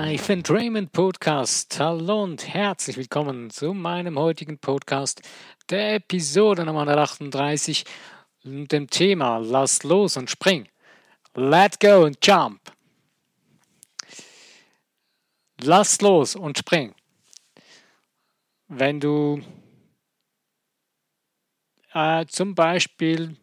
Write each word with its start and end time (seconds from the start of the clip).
Life 0.00 0.32
Entrainment 0.32 0.92
Podcast. 0.92 1.80
Hallo 1.80 2.22
und 2.22 2.46
herzlich 2.46 2.96
willkommen 2.96 3.50
zu 3.50 3.74
meinem 3.74 4.16
heutigen 4.16 4.56
Podcast, 4.56 5.20
der 5.70 5.96
Episode 5.96 6.64
Nummer 6.64 6.82
138 6.82 7.84
mit 8.44 8.70
dem 8.70 8.88
Thema 8.88 9.38
Lass 9.38 9.82
los 9.82 10.16
und 10.16 10.30
spring. 10.30 10.68
Let 11.34 11.80
go 11.80 12.04
and 12.04 12.16
jump. 12.24 12.60
Lass 15.62 16.00
los 16.00 16.36
und 16.36 16.56
spring. 16.56 16.94
Wenn 18.68 19.00
du 19.00 19.42
äh, 21.92 22.24
zum 22.26 22.54
Beispiel 22.54 23.36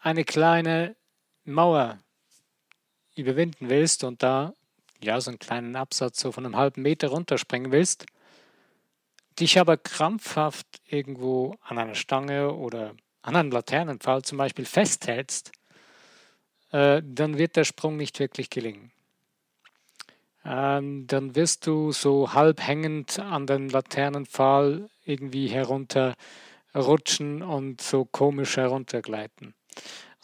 eine 0.00 0.24
kleine 0.24 0.96
Mauer 1.44 2.00
überwinden 3.14 3.68
willst 3.68 4.02
und 4.02 4.20
da 4.20 4.52
ja 5.04 5.20
so 5.20 5.30
einen 5.30 5.38
kleinen 5.38 5.76
Absatz 5.76 6.20
so 6.20 6.32
von 6.32 6.44
einem 6.44 6.56
halben 6.56 6.82
Meter 6.82 7.08
runterspringen 7.08 7.72
willst, 7.72 8.06
dich 9.38 9.58
aber 9.58 9.76
krampfhaft 9.76 10.66
irgendwo 10.86 11.56
an 11.62 11.78
einer 11.78 11.94
Stange 11.94 12.52
oder 12.52 12.94
an 13.22 13.36
einem 13.36 13.50
Laternenpfahl 13.50 14.22
zum 14.22 14.38
Beispiel 14.38 14.64
festhältst, 14.64 15.52
äh, 16.72 17.02
dann 17.04 17.38
wird 17.38 17.56
der 17.56 17.64
Sprung 17.64 17.96
nicht 17.96 18.18
wirklich 18.18 18.50
gelingen. 18.50 18.90
Ähm, 20.44 21.06
dann 21.06 21.34
wirst 21.34 21.66
du 21.66 21.92
so 21.92 22.34
halb 22.34 22.60
hängend 22.60 23.18
an 23.18 23.46
den 23.46 23.70
Laternenpfahl 23.70 24.90
irgendwie 25.04 25.46
herunterrutschen 25.48 27.42
und 27.42 27.80
so 27.80 28.04
komisch 28.04 28.58
heruntergleiten. 28.58 29.54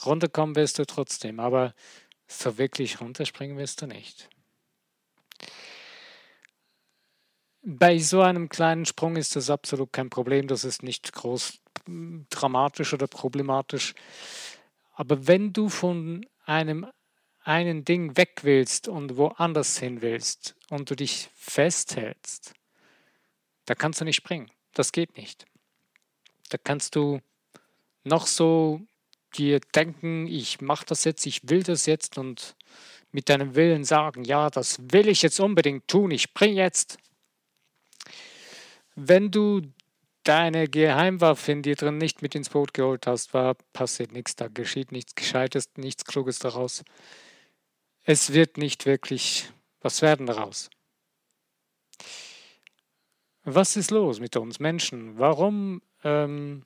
Runterkommen 0.05 0.57
wirst 0.57 0.79
du 0.79 0.85
trotzdem, 0.85 1.41
aber 1.41 1.75
so 2.27 2.59
wirklich 2.59 3.01
runterspringen 3.01 3.57
wirst 3.57 3.81
du 3.83 3.87
nicht. 3.87 4.29
Bei 7.63 7.99
so 7.99 8.23
einem 8.23 8.49
kleinen 8.49 8.87
Sprung 8.87 9.17
ist 9.17 9.37
das 9.37 9.51
absolut 9.51 9.93
kein 9.93 10.09
Problem, 10.09 10.49
das 10.49 10.65
ist 10.65 10.83
nicht 10.83 11.13
groß 11.13 11.61
dramatisch 12.31 12.95
oder 12.95 13.07
problematisch. 13.07 13.95
Aber 14.95 15.27
wenn 15.27 15.53
du 15.53 15.69
von 15.69 16.27
einem 16.45 16.87
einen 17.43 17.85
Ding 17.85 18.17
weg 18.17 18.41
willst 18.43 18.89
und 18.89 19.17
woanders 19.17 19.79
hin 19.79 20.03
willst 20.03 20.57
und 20.69 20.91
du 20.91 20.97
dich 20.97 21.31
festhältst, 21.35 22.55
da 23.67 23.75
kannst 23.75 24.01
du 24.01 24.05
nicht 24.05 24.17
springen. 24.17 24.51
Das 24.75 24.93
geht 24.93 25.17
nicht. 25.17 25.47
Da 26.49 26.59
kannst 26.59 26.97
du 26.97 27.21
noch 28.05 28.27
so 28.27 28.81
dir 29.35 29.61
denken, 29.75 30.27
ich 30.27 30.61
mache 30.61 30.87
das 30.87 31.05
jetzt, 31.05 31.27
ich 31.27 31.49
will 31.49 31.63
das 31.63 31.87
jetzt 31.87 32.19
und 32.19 32.57
mit 33.13 33.29
deinem 33.29 33.55
Willen 33.55 33.85
sagen, 33.85 34.25
ja, 34.25 34.51
das 34.51 34.79
will 34.93 35.09
ich 35.09 35.23
jetzt 35.23 35.41
unbedingt 35.41 35.89
tun, 35.89 36.11
ich 36.11 36.23
spring 36.23 36.55
jetzt. 36.55 36.99
Wenn 38.97 39.31
du 39.31 39.63
deine 40.25 40.69
Geheimwaffe 40.69 41.53
in 41.53 41.63
dir 41.63 41.77
drin 41.77 41.99
nicht 41.99 42.23
mit 42.23 42.35
ins 42.35 42.51
Boot 42.51 42.75
geholt 42.75 43.07
hast, 43.07 43.33
war 43.35 43.55
passiert 43.73 44.13
nichts, 44.13 44.37
da 44.37 44.49
geschieht 44.49 44.93
nichts 44.93 45.15
Gescheites, 45.15 45.71
nichts 45.77 46.05
Kluges 46.05 46.39
daraus. 46.39 46.85
Es 48.03 48.33
wird 48.33 48.57
nicht 48.57 48.87
wirklich 48.87 49.51
was 49.81 50.03
werden 50.03 50.27
daraus. 50.27 50.71
Was 53.45 53.77
ist 53.77 53.91
los 53.91 54.21
mit 54.21 54.37
uns 54.37 54.61
Menschen? 54.61 55.19
Warum 55.19 55.81
ähm, 56.05 56.65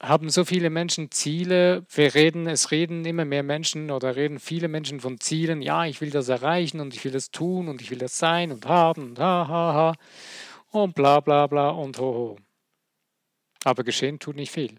haben 0.00 0.30
so 0.30 0.44
viele 0.44 0.70
Menschen 0.70 1.10
Ziele. 1.10 1.84
Wir 1.94 2.14
reden, 2.14 2.46
es 2.46 2.70
reden 2.70 3.04
immer 3.04 3.26
mehr 3.26 3.42
Menschen 3.42 3.90
oder 3.90 4.16
reden 4.16 4.40
viele 4.40 4.66
Menschen 4.66 5.00
von 5.00 5.20
Zielen. 5.20 5.60
Ja, 5.60 5.84
ich 5.84 6.00
will 6.00 6.10
das 6.10 6.28
erreichen 6.28 6.80
und 6.80 6.94
ich 6.94 7.04
will 7.04 7.12
das 7.12 7.30
tun 7.30 7.68
und 7.68 7.82
ich 7.82 7.90
will 7.90 7.98
das 7.98 8.18
sein 8.18 8.50
und 8.50 8.66
haben 8.66 9.10
und 9.10 9.18
ha, 9.18 9.46
ha, 9.46 9.74
ha 9.74 9.94
und 10.70 10.94
bla, 10.94 11.20
bla, 11.20 11.46
bla 11.46 11.70
und 11.70 11.98
ho, 11.98 12.14
ho. 12.14 12.36
Aber 13.64 13.84
geschehen 13.84 14.18
tut 14.18 14.36
nicht 14.36 14.52
viel. 14.52 14.76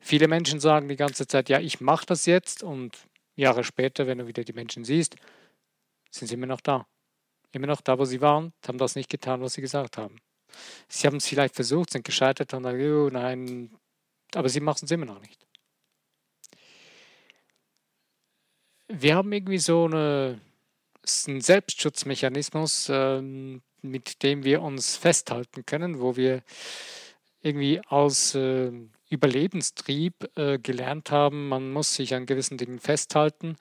Viele 0.00 0.28
Menschen 0.28 0.60
sagen 0.60 0.88
die 0.88 0.96
ganze 0.96 1.26
Zeit, 1.26 1.48
ja, 1.48 1.58
ich 1.58 1.80
mache 1.80 2.06
das 2.06 2.26
jetzt 2.26 2.62
und 2.62 2.96
Jahre 3.34 3.64
später, 3.64 4.06
wenn 4.06 4.18
du 4.18 4.26
wieder 4.26 4.44
die 4.44 4.52
Menschen 4.52 4.84
siehst, 4.84 5.16
sind 6.10 6.28
sie 6.28 6.34
immer 6.34 6.46
noch 6.46 6.60
da. 6.60 6.86
Immer 7.52 7.66
noch 7.66 7.80
da, 7.80 7.98
wo 7.98 8.04
sie 8.04 8.20
waren, 8.20 8.52
haben 8.66 8.78
das 8.78 8.94
nicht 8.94 9.10
getan, 9.10 9.40
was 9.40 9.54
sie 9.54 9.60
gesagt 9.60 9.98
haben. 9.98 10.20
Sie 10.88 11.06
haben 11.06 11.16
es 11.16 11.26
vielleicht 11.26 11.54
versucht, 11.54 11.90
sind 11.90 12.04
gescheitert 12.04 12.54
und 12.54 12.62
dann, 12.62 12.80
oh 12.80 13.10
nein, 13.10 13.76
aber 14.34 14.48
sie 14.48 14.60
machen 14.60 14.84
es 14.84 14.90
immer 14.90 15.06
noch 15.06 15.20
nicht. 15.20 15.46
Wir 18.88 19.16
haben 19.16 19.32
irgendwie 19.32 19.58
so 19.58 19.86
eine, 19.86 20.40
einen 21.26 21.40
Selbstschutzmechanismus, 21.40 22.88
ähm, 22.90 23.62
mit 23.90 24.22
dem 24.22 24.44
wir 24.44 24.62
uns 24.62 24.96
festhalten 24.96 25.66
können, 25.66 26.00
wo 26.00 26.16
wir 26.16 26.42
irgendwie 27.42 27.80
aus 27.88 28.34
äh, 28.34 28.72
Überlebenstrieb 29.08 30.30
äh, 30.36 30.58
gelernt 30.58 31.10
haben, 31.10 31.48
man 31.48 31.72
muss 31.72 31.94
sich 31.94 32.14
an 32.14 32.26
gewissen 32.26 32.58
Dingen 32.58 32.80
festhalten, 32.80 33.56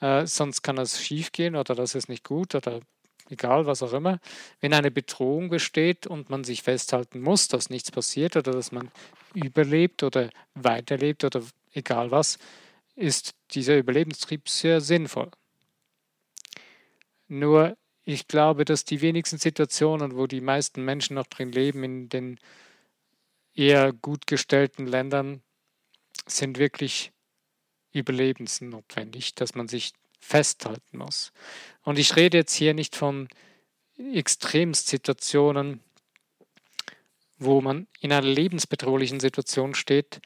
äh, 0.00 0.26
sonst 0.26 0.62
kann 0.62 0.76
das 0.76 1.02
schiefgehen 1.02 1.56
oder 1.56 1.74
das 1.74 1.94
ist 1.94 2.08
nicht 2.08 2.24
gut 2.24 2.54
oder 2.54 2.80
egal 3.28 3.66
was 3.66 3.82
auch 3.82 3.92
immer, 3.92 4.20
wenn 4.60 4.72
eine 4.72 4.90
Bedrohung 4.90 5.48
besteht 5.48 6.06
und 6.06 6.30
man 6.30 6.44
sich 6.44 6.62
festhalten 6.62 7.20
muss, 7.20 7.48
dass 7.48 7.70
nichts 7.70 7.90
passiert 7.90 8.36
oder 8.36 8.52
dass 8.52 8.72
man 8.72 8.90
überlebt 9.34 10.02
oder 10.02 10.30
weiterlebt 10.54 11.24
oder 11.24 11.42
egal 11.72 12.10
was, 12.10 12.38
ist 12.94 13.34
dieser 13.50 13.76
Überlebenstrieb 13.76 14.48
sehr 14.48 14.80
sinnvoll. 14.80 15.30
Nur 17.28 17.76
ich 18.08 18.28
glaube, 18.28 18.64
dass 18.64 18.84
die 18.84 19.00
wenigsten 19.00 19.36
Situationen, 19.36 20.16
wo 20.16 20.28
die 20.28 20.40
meisten 20.40 20.84
Menschen 20.84 21.14
noch 21.14 21.26
drin 21.26 21.50
leben, 21.50 21.82
in 21.82 22.08
den 22.08 22.38
eher 23.52 23.92
gut 23.92 24.28
gestellten 24.28 24.86
Ländern, 24.86 25.42
sind 26.24 26.56
wirklich 26.56 27.10
überlebensnotwendig, 27.92 29.34
dass 29.34 29.56
man 29.56 29.66
sich 29.66 29.92
festhalten 30.20 30.98
muss. 30.98 31.32
Und 31.82 31.98
ich 31.98 32.14
rede 32.14 32.38
jetzt 32.38 32.54
hier 32.54 32.74
nicht 32.74 32.94
von 32.94 33.28
Extremsituationen, 33.98 35.80
wo 37.38 37.60
man 37.60 37.88
in 37.98 38.12
einer 38.12 38.26
lebensbedrohlichen 38.26 39.18
Situation 39.18 39.74
steht, 39.74 40.20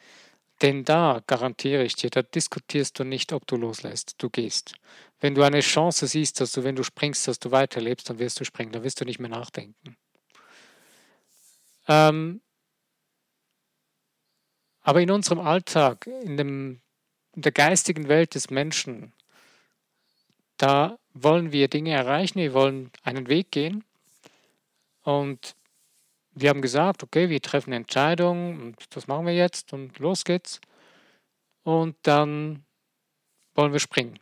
denn 0.63 0.85
da 0.85 1.23
garantiere 1.27 1.85
ich 1.85 1.95
dir, 1.95 2.11
da 2.11 2.23
diskutierst 2.23 2.99
du 2.99 3.05
nicht, 3.05 3.33
ob 3.33 3.47
du 3.47 3.57
loslässt. 3.57 4.15
Du 4.19 4.29
gehst. 4.29 4.75
Wenn 5.21 5.35
du 5.35 5.43
eine 5.43 5.61
Chance 5.61 6.07
siehst, 6.07 6.41
dass 6.41 6.53
du, 6.53 6.65
wenn 6.65 6.77
du 6.77 6.83
springst, 6.83 7.29
dass 7.29 7.39
du 7.39 7.51
weiterlebst, 7.51 8.09
dann 8.11 8.19
wirst 8.19 8.41
du 8.41 8.45
springen. 8.45 8.73
Da 8.73 8.83
wirst 8.83 9.01
du 9.01 9.05
nicht 9.05 9.19
mehr 9.19 9.31
nachdenken. 9.31 9.97
Ähm, 11.89 12.41
aber 14.83 15.01
in 15.01 15.11
unserem 15.11 15.41
Alltag, 15.41 16.07
in, 16.07 16.37
dem, 16.37 16.81
in 17.35 17.43
der 17.43 17.53
geistigen 17.53 18.09
Welt 18.09 18.35
des 18.35 18.51
Menschen, 18.51 19.13
da 20.57 20.99
wollen 21.15 21.53
wir 21.53 21.69
Dinge 21.69 21.93
erreichen, 21.93 22.39
wir 22.39 22.53
wollen 22.53 22.91
einen 23.03 23.29
Weg 23.29 23.51
gehen. 23.51 23.85
Und 25.03 25.57
wir 26.33 26.51
haben 26.51 26.63
gesagt, 26.63 27.03
okay, 27.03 27.29
wir 27.29 27.43
treffen 27.43 27.73
Entscheidungen 27.73 28.61
und 28.61 28.77
das 28.91 29.07
machen 29.07 29.27
wir 29.27 29.35
jetzt 29.35 29.73
und 29.73 29.99
los 29.99 30.25
geht's. 30.25 30.61
Und 31.63 31.97
dann 32.03 32.65
wollen 33.55 33.73
wir 33.73 33.81
springen. 33.81 34.19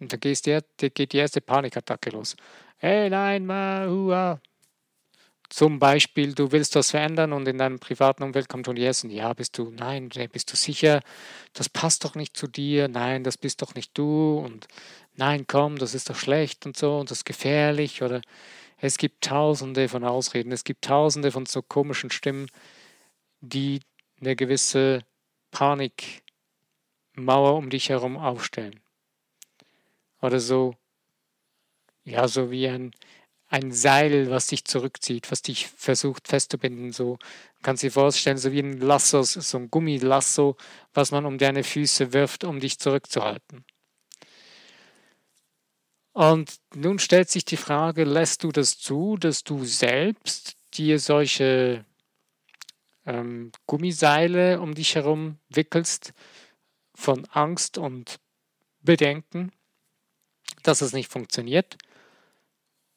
Und 0.00 0.12
da 0.12 0.16
geht 0.16 1.12
die 1.12 1.16
erste 1.16 1.40
Panikattacke 1.40 2.10
los. 2.10 2.36
Hey, 2.76 3.08
nein, 3.08 3.46
ma, 3.46 3.86
hua, 3.86 4.40
zum 5.54 5.78
Beispiel, 5.78 6.34
du 6.34 6.50
willst 6.50 6.74
was 6.74 6.90
verändern 6.90 7.32
und 7.32 7.46
in 7.46 7.58
deinem 7.58 7.78
privaten 7.78 8.24
Umfeld 8.24 8.48
kommt 8.48 8.66
schon 8.66 8.76
Yes 8.76 9.04
und 9.04 9.10
ja, 9.10 9.32
bist 9.34 9.56
du, 9.56 9.70
nein, 9.70 10.08
bist 10.32 10.50
du 10.50 10.56
sicher, 10.56 11.00
das 11.52 11.68
passt 11.68 12.04
doch 12.04 12.16
nicht 12.16 12.36
zu 12.36 12.48
dir, 12.48 12.88
nein, 12.88 13.22
das 13.22 13.38
bist 13.38 13.62
doch 13.62 13.74
nicht 13.76 13.96
du 13.96 14.38
und 14.38 14.66
nein, 15.14 15.44
komm, 15.46 15.78
das 15.78 15.94
ist 15.94 16.10
doch 16.10 16.16
schlecht 16.16 16.66
und 16.66 16.76
so 16.76 16.98
und 16.98 17.10
das 17.10 17.18
ist 17.18 17.24
gefährlich 17.24 18.02
oder 18.02 18.20
es 18.86 18.98
gibt 18.98 19.24
tausende 19.24 19.88
von 19.88 20.04
Ausreden, 20.04 20.52
es 20.52 20.62
gibt 20.62 20.84
tausende 20.84 21.32
von 21.32 21.46
so 21.46 21.62
komischen 21.62 22.10
Stimmen, 22.10 22.48
die 23.40 23.80
eine 24.20 24.36
gewisse 24.36 25.00
Panikmauer 25.52 26.22
um 27.56 27.70
dich 27.70 27.88
herum 27.88 28.18
aufstellen. 28.18 28.80
Oder 30.20 30.38
so, 30.38 30.74
ja, 32.04 32.28
so 32.28 32.50
wie 32.50 32.68
ein, 32.68 32.90
ein 33.48 33.72
Seil, 33.72 34.28
was 34.28 34.48
dich 34.48 34.66
zurückzieht, 34.66 35.30
was 35.30 35.40
dich 35.40 35.66
versucht 35.68 36.28
festzubinden. 36.28 36.92
So 36.92 37.18
kannst 37.62 37.82
du 37.82 37.86
dir 37.86 37.92
vorstellen, 37.92 38.36
so 38.36 38.52
wie 38.52 38.60
ein 38.60 38.78
Lasso, 38.80 39.22
so 39.22 39.56
ein 39.56 39.70
Gummilasso, 39.70 40.58
was 40.92 41.10
man 41.10 41.24
um 41.24 41.38
deine 41.38 41.64
Füße 41.64 42.12
wirft, 42.12 42.44
um 42.44 42.60
dich 42.60 42.78
zurückzuhalten. 42.78 43.64
Und 46.14 46.58
nun 46.74 46.98
stellt 46.98 47.28
sich 47.28 47.44
die 47.44 47.58
Frage, 47.58 48.04
lässt 48.04 48.42
du 48.44 48.50
das 48.50 48.78
zu, 48.78 49.18
dass 49.18 49.44
du 49.44 49.64
selbst 49.66 50.56
dir 50.72 50.98
solche 50.98 51.84
ähm, 53.04 53.52
Gummiseile 53.66 54.60
um 54.60 54.74
dich 54.74 54.94
herum 54.94 55.36
wickelst 55.50 56.14
von 56.94 57.26
Angst 57.26 57.76
und 57.76 58.20
Bedenken? 58.80 59.52
dass 60.64 60.80
es 60.80 60.92
nicht 60.92 61.12
funktioniert? 61.12 61.76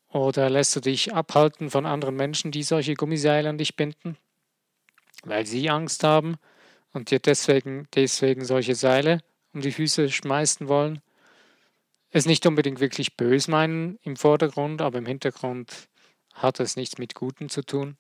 Oder 0.10 0.50
lässt 0.50 0.76
du 0.76 0.80
dich 0.80 1.14
abhalten 1.14 1.70
von 1.70 1.86
anderen 1.86 2.16
Menschen, 2.16 2.52
die 2.52 2.64
solche 2.64 2.96
Gummiseile 2.96 3.50
an 3.50 3.58
dich 3.58 3.76
binden, 3.76 4.18
weil 5.24 5.46
sie 5.46 5.70
Angst 5.70 6.04
haben 6.04 6.38
und 6.94 7.12
dir 7.12 7.20
deswegen, 7.20 7.88
deswegen 7.94 8.46
solche 8.46 8.74
Seile 8.74 9.22
um 9.54 9.62
die 9.62 9.74
Füße 9.74 10.10
schmeißen 10.10 10.68
wollen? 10.68 11.02
Es 12.18 12.26
nicht 12.26 12.48
unbedingt 12.48 12.80
wirklich 12.80 13.16
bös 13.16 13.48
meinen 13.48 14.00
im 14.02 14.16
Vordergrund, 14.16 14.82
aber 14.82 14.98
im 14.98 15.06
Hintergrund 15.06 15.88
hat 16.34 16.60
es 16.60 16.76
nichts 16.76 16.98
mit 16.98 17.14
Guten 17.14 17.48
zu 17.48 17.62
tun. 17.62 17.96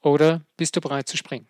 Oder 0.00 0.44
bist 0.56 0.74
du 0.74 0.80
bereit 0.80 1.06
zu 1.06 1.16
springen? 1.16 1.46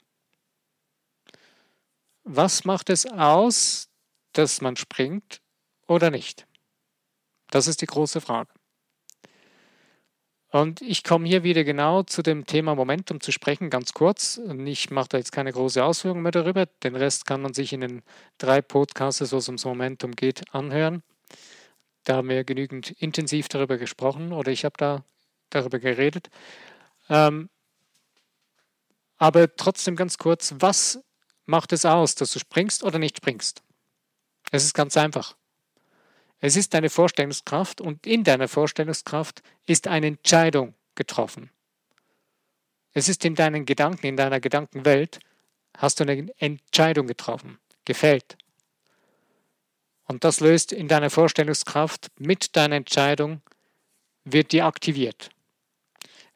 Was 2.24 2.66
macht 2.66 2.90
es 2.90 3.06
aus, 3.06 3.88
dass 4.34 4.60
man 4.60 4.76
springt 4.76 5.40
oder 5.86 6.10
nicht? 6.10 6.46
Das 7.50 7.66
ist 7.66 7.80
die 7.80 7.86
große 7.86 8.20
Frage. 8.20 8.52
Und 10.52 10.82
ich 10.82 11.02
komme 11.02 11.26
hier 11.26 11.44
wieder 11.44 11.64
genau 11.64 12.02
zu 12.02 12.22
dem 12.22 12.44
Thema 12.44 12.74
Momentum 12.74 13.22
zu 13.22 13.32
sprechen, 13.32 13.70
ganz 13.70 13.94
kurz. 13.94 14.36
Und 14.36 14.66
ich 14.66 14.90
mache 14.90 15.08
da 15.08 15.16
jetzt 15.16 15.32
keine 15.32 15.50
große 15.50 15.82
Ausführung 15.82 16.20
mehr 16.20 16.30
darüber. 16.30 16.66
Den 16.66 16.94
Rest 16.94 17.24
kann 17.24 17.40
man 17.40 17.54
sich 17.54 17.72
in 17.72 17.80
den 17.80 18.02
drei 18.36 18.60
Podcasts, 18.60 19.32
wo 19.32 19.38
es 19.38 19.48
ums 19.48 19.64
Momentum 19.64 20.14
geht, 20.14 20.42
anhören. 20.54 21.02
Da 22.04 22.16
haben 22.16 22.28
wir 22.28 22.44
genügend 22.44 22.90
intensiv 22.90 23.48
darüber 23.48 23.78
gesprochen 23.78 24.34
oder 24.34 24.52
ich 24.52 24.66
habe 24.66 24.74
da 24.76 25.04
darüber 25.48 25.78
geredet. 25.78 26.28
Ähm, 27.08 27.48
aber 29.16 29.56
trotzdem 29.56 29.96
ganz 29.96 30.18
kurz, 30.18 30.54
was 30.58 31.02
macht 31.46 31.72
es 31.72 31.86
aus, 31.86 32.14
dass 32.14 32.30
du 32.30 32.38
springst 32.38 32.84
oder 32.84 32.98
nicht 32.98 33.16
springst? 33.16 33.62
Es 34.50 34.64
ist 34.64 34.74
ganz 34.74 34.98
einfach. 34.98 35.34
Es 36.44 36.56
ist 36.56 36.74
deine 36.74 36.90
Vorstellungskraft 36.90 37.80
und 37.80 38.04
in 38.04 38.24
deiner 38.24 38.48
Vorstellungskraft 38.48 39.42
ist 39.64 39.86
eine 39.86 40.08
Entscheidung 40.08 40.74
getroffen. 40.96 41.50
Es 42.92 43.08
ist 43.08 43.24
in 43.24 43.36
deinen 43.36 43.64
Gedanken, 43.64 44.06
in 44.06 44.16
deiner 44.16 44.40
Gedankenwelt, 44.40 45.20
hast 45.78 46.00
du 46.00 46.04
eine 46.04 46.26
Entscheidung 46.38 47.06
getroffen, 47.06 47.58
gefällt. 47.84 48.36
Und 50.08 50.24
das 50.24 50.40
löst 50.40 50.72
in 50.72 50.88
deiner 50.88 51.10
Vorstellungskraft 51.10 52.10
mit 52.18 52.56
deiner 52.56 52.74
Entscheidung, 52.74 53.40
wird 54.24 54.50
die 54.50 54.62
aktiviert. 54.62 55.30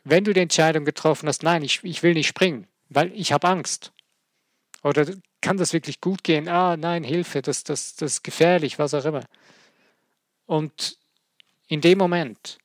Wenn 0.04 0.22
du 0.22 0.32
die 0.32 0.40
Entscheidung 0.40 0.84
getroffen 0.84 1.28
hast, 1.28 1.42
nein, 1.42 1.64
ich, 1.64 1.82
ich 1.82 2.04
will 2.04 2.14
nicht 2.14 2.28
springen, 2.28 2.68
weil 2.90 3.12
ich 3.12 3.32
habe 3.32 3.48
Angst. 3.48 3.92
Oder 4.84 5.04
kann 5.40 5.56
das 5.56 5.72
wirklich 5.72 6.00
gut 6.00 6.22
gehen? 6.22 6.46
Ah, 6.46 6.76
nein, 6.76 7.02
Hilfe, 7.02 7.42
das, 7.42 7.64
das, 7.64 7.96
das 7.96 8.12
ist 8.12 8.22
gefährlich, 8.22 8.78
was 8.78 8.94
auch 8.94 9.04
immer. 9.04 9.24
Und 10.46 10.98
in 11.68 11.80
dem 11.80 11.98
Moment 11.98 12.58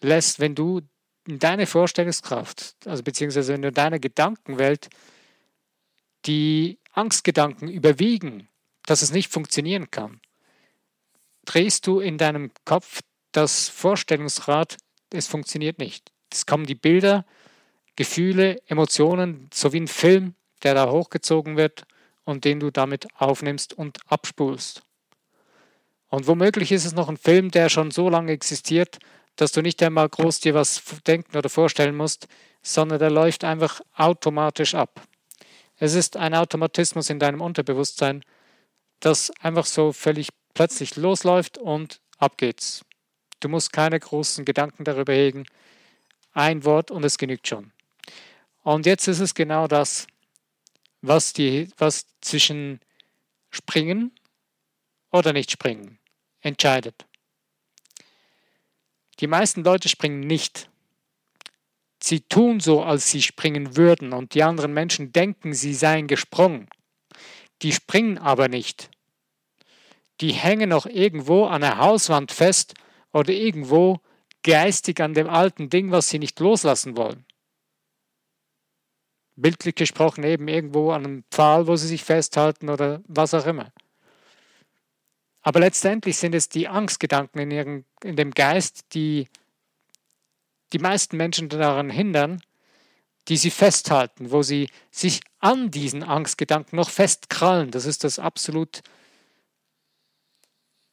lässt, 0.00 0.40
wenn 0.40 0.54
du 0.54 0.82
in 1.26 1.38
deine 1.38 1.66
Vorstellungskraft, 1.66 2.76
also 2.86 3.02
beziehungsweise 3.02 3.52
wenn 3.52 3.62
du 3.62 3.68
in 3.68 3.74
deiner 3.74 3.98
Gedankenwelt 3.98 4.88
die 6.24 6.78
Angstgedanken 6.92 7.68
überwiegen, 7.68 8.48
dass 8.86 9.02
es 9.02 9.12
nicht 9.12 9.30
funktionieren 9.30 9.90
kann, 9.90 10.20
drehst 11.44 11.86
du 11.86 12.00
in 12.00 12.18
deinem 12.18 12.50
Kopf 12.64 13.00
das 13.32 13.68
Vorstellungsrad, 13.68 14.76
es 15.10 15.26
funktioniert 15.26 15.78
nicht. 15.78 16.12
Es 16.30 16.46
kommen 16.46 16.66
die 16.66 16.74
Bilder, 16.74 17.24
Gefühle, 17.96 18.60
Emotionen, 18.66 19.48
so 19.52 19.72
wie 19.72 19.80
ein 19.80 19.88
Film, 19.88 20.34
der 20.62 20.74
da 20.74 20.90
hochgezogen 20.90 21.56
wird 21.56 21.84
und 22.24 22.44
den 22.44 22.60
du 22.60 22.70
damit 22.70 23.08
aufnimmst 23.16 23.72
und 23.72 23.98
abspulst. 24.10 24.82
Und 26.08 26.26
womöglich 26.26 26.72
ist 26.72 26.84
es 26.84 26.94
noch 26.94 27.08
ein 27.08 27.16
Film, 27.16 27.50
der 27.50 27.68
schon 27.68 27.90
so 27.90 28.08
lange 28.08 28.32
existiert, 28.32 28.98
dass 29.36 29.52
du 29.52 29.62
nicht 29.62 29.82
einmal 29.82 30.08
groß 30.08 30.40
dir 30.40 30.54
was 30.54 30.82
denken 31.06 31.36
oder 31.36 31.48
vorstellen 31.48 31.96
musst, 31.96 32.26
sondern 32.62 32.98
der 32.98 33.10
läuft 33.10 33.44
einfach 33.44 33.80
automatisch 33.94 34.74
ab. 34.74 35.00
Es 35.76 35.94
ist 35.94 36.16
ein 36.16 36.34
Automatismus 36.34 37.08
in 37.08 37.18
deinem 37.18 37.40
Unterbewusstsein, 37.40 38.24
das 39.00 39.30
einfach 39.40 39.66
so 39.66 39.92
völlig 39.92 40.28
plötzlich 40.54 40.96
losläuft 40.96 41.56
und 41.56 42.00
ab 42.18 42.36
geht's. 42.36 42.84
Du 43.40 43.48
musst 43.48 43.72
keine 43.72 44.00
großen 44.00 44.44
Gedanken 44.44 44.82
darüber 44.82 45.12
hegen. 45.12 45.46
Ein 46.32 46.64
Wort 46.64 46.90
und 46.90 47.04
es 47.04 47.18
genügt 47.18 47.46
schon. 47.46 47.72
Und 48.64 48.86
jetzt 48.86 49.06
ist 49.06 49.20
es 49.20 49.34
genau 49.34 49.68
das, 49.68 50.08
was, 51.00 51.32
die, 51.32 51.68
was 51.78 52.06
zwischen 52.20 52.80
Springen 53.50 54.17
oder 55.10 55.32
nicht 55.32 55.50
springen 55.50 55.98
entscheidet. 56.40 57.06
Die 59.20 59.26
meisten 59.26 59.64
Leute 59.64 59.88
springen 59.88 60.20
nicht. 60.20 60.70
Sie 62.00 62.20
tun 62.20 62.60
so, 62.60 62.82
als 62.82 63.10
sie 63.10 63.22
springen 63.22 63.76
würden 63.76 64.12
und 64.12 64.34
die 64.34 64.44
anderen 64.44 64.72
Menschen 64.72 65.12
denken, 65.12 65.52
sie 65.52 65.74
seien 65.74 66.06
gesprungen. 66.06 66.68
Die 67.62 67.72
springen 67.72 68.18
aber 68.18 68.48
nicht. 68.48 68.90
Die 70.20 70.32
hängen 70.32 70.68
noch 70.68 70.86
irgendwo 70.86 71.46
an 71.46 71.62
der 71.62 71.78
Hauswand 71.78 72.30
fest 72.30 72.74
oder 73.12 73.32
irgendwo 73.32 74.00
geistig 74.44 75.00
an 75.00 75.14
dem 75.14 75.28
alten 75.28 75.70
Ding, 75.70 75.90
was 75.90 76.08
sie 76.08 76.20
nicht 76.20 76.38
loslassen 76.38 76.96
wollen. 76.96 77.24
Bildlich 79.34 79.74
gesprochen 79.74 80.24
eben 80.24 80.48
irgendwo 80.48 80.90
an 80.92 81.04
einem 81.04 81.24
Pfahl, 81.30 81.66
wo 81.66 81.76
sie 81.76 81.88
sich 81.88 82.04
festhalten 82.04 82.68
oder 82.68 83.02
was 83.06 83.34
auch 83.34 83.46
immer. 83.46 83.72
Aber 85.48 85.60
letztendlich 85.60 86.18
sind 86.18 86.34
es 86.34 86.50
die 86.50 86.68
Angstgedanken 86.68 87.38
in, 87.40 87.50
ihren, 87.50 87.86
in 88.02 88.16
dem 88.16 88.32
Geist, 88.32 88.84
die 88.92 89.28
die 90.74 90.78
meisten 90.78 91.16
Menschen 91.16 91.48
daran 91.48 91.88
hindern, 91.88 92.42
die 93.28 93.38
sie 93.38 93.50
festhalten, 93.50 94.30
wo 94.30 94.42
sie 94.42 94.68
sich 94.90 95.22
an 95.38 95.70
diesen 95.70 96.02
Angstgedanken 96.02 96.76
noch 96.76 96.90
festkrallen. 96.90 97.70
Das 97.70 97.86
ist 97.86 98.04
das 98.04 98.18
absolut 98.18 98.82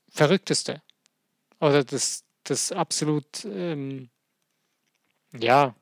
Verrückteste. 0.07 0.81
Oder 1.59 1.83
das, 1.83 2.23
das 2.45 2.71
absolut, 2.71 3.43
ähm, 3.43 4.09
ja, 5.37 5.75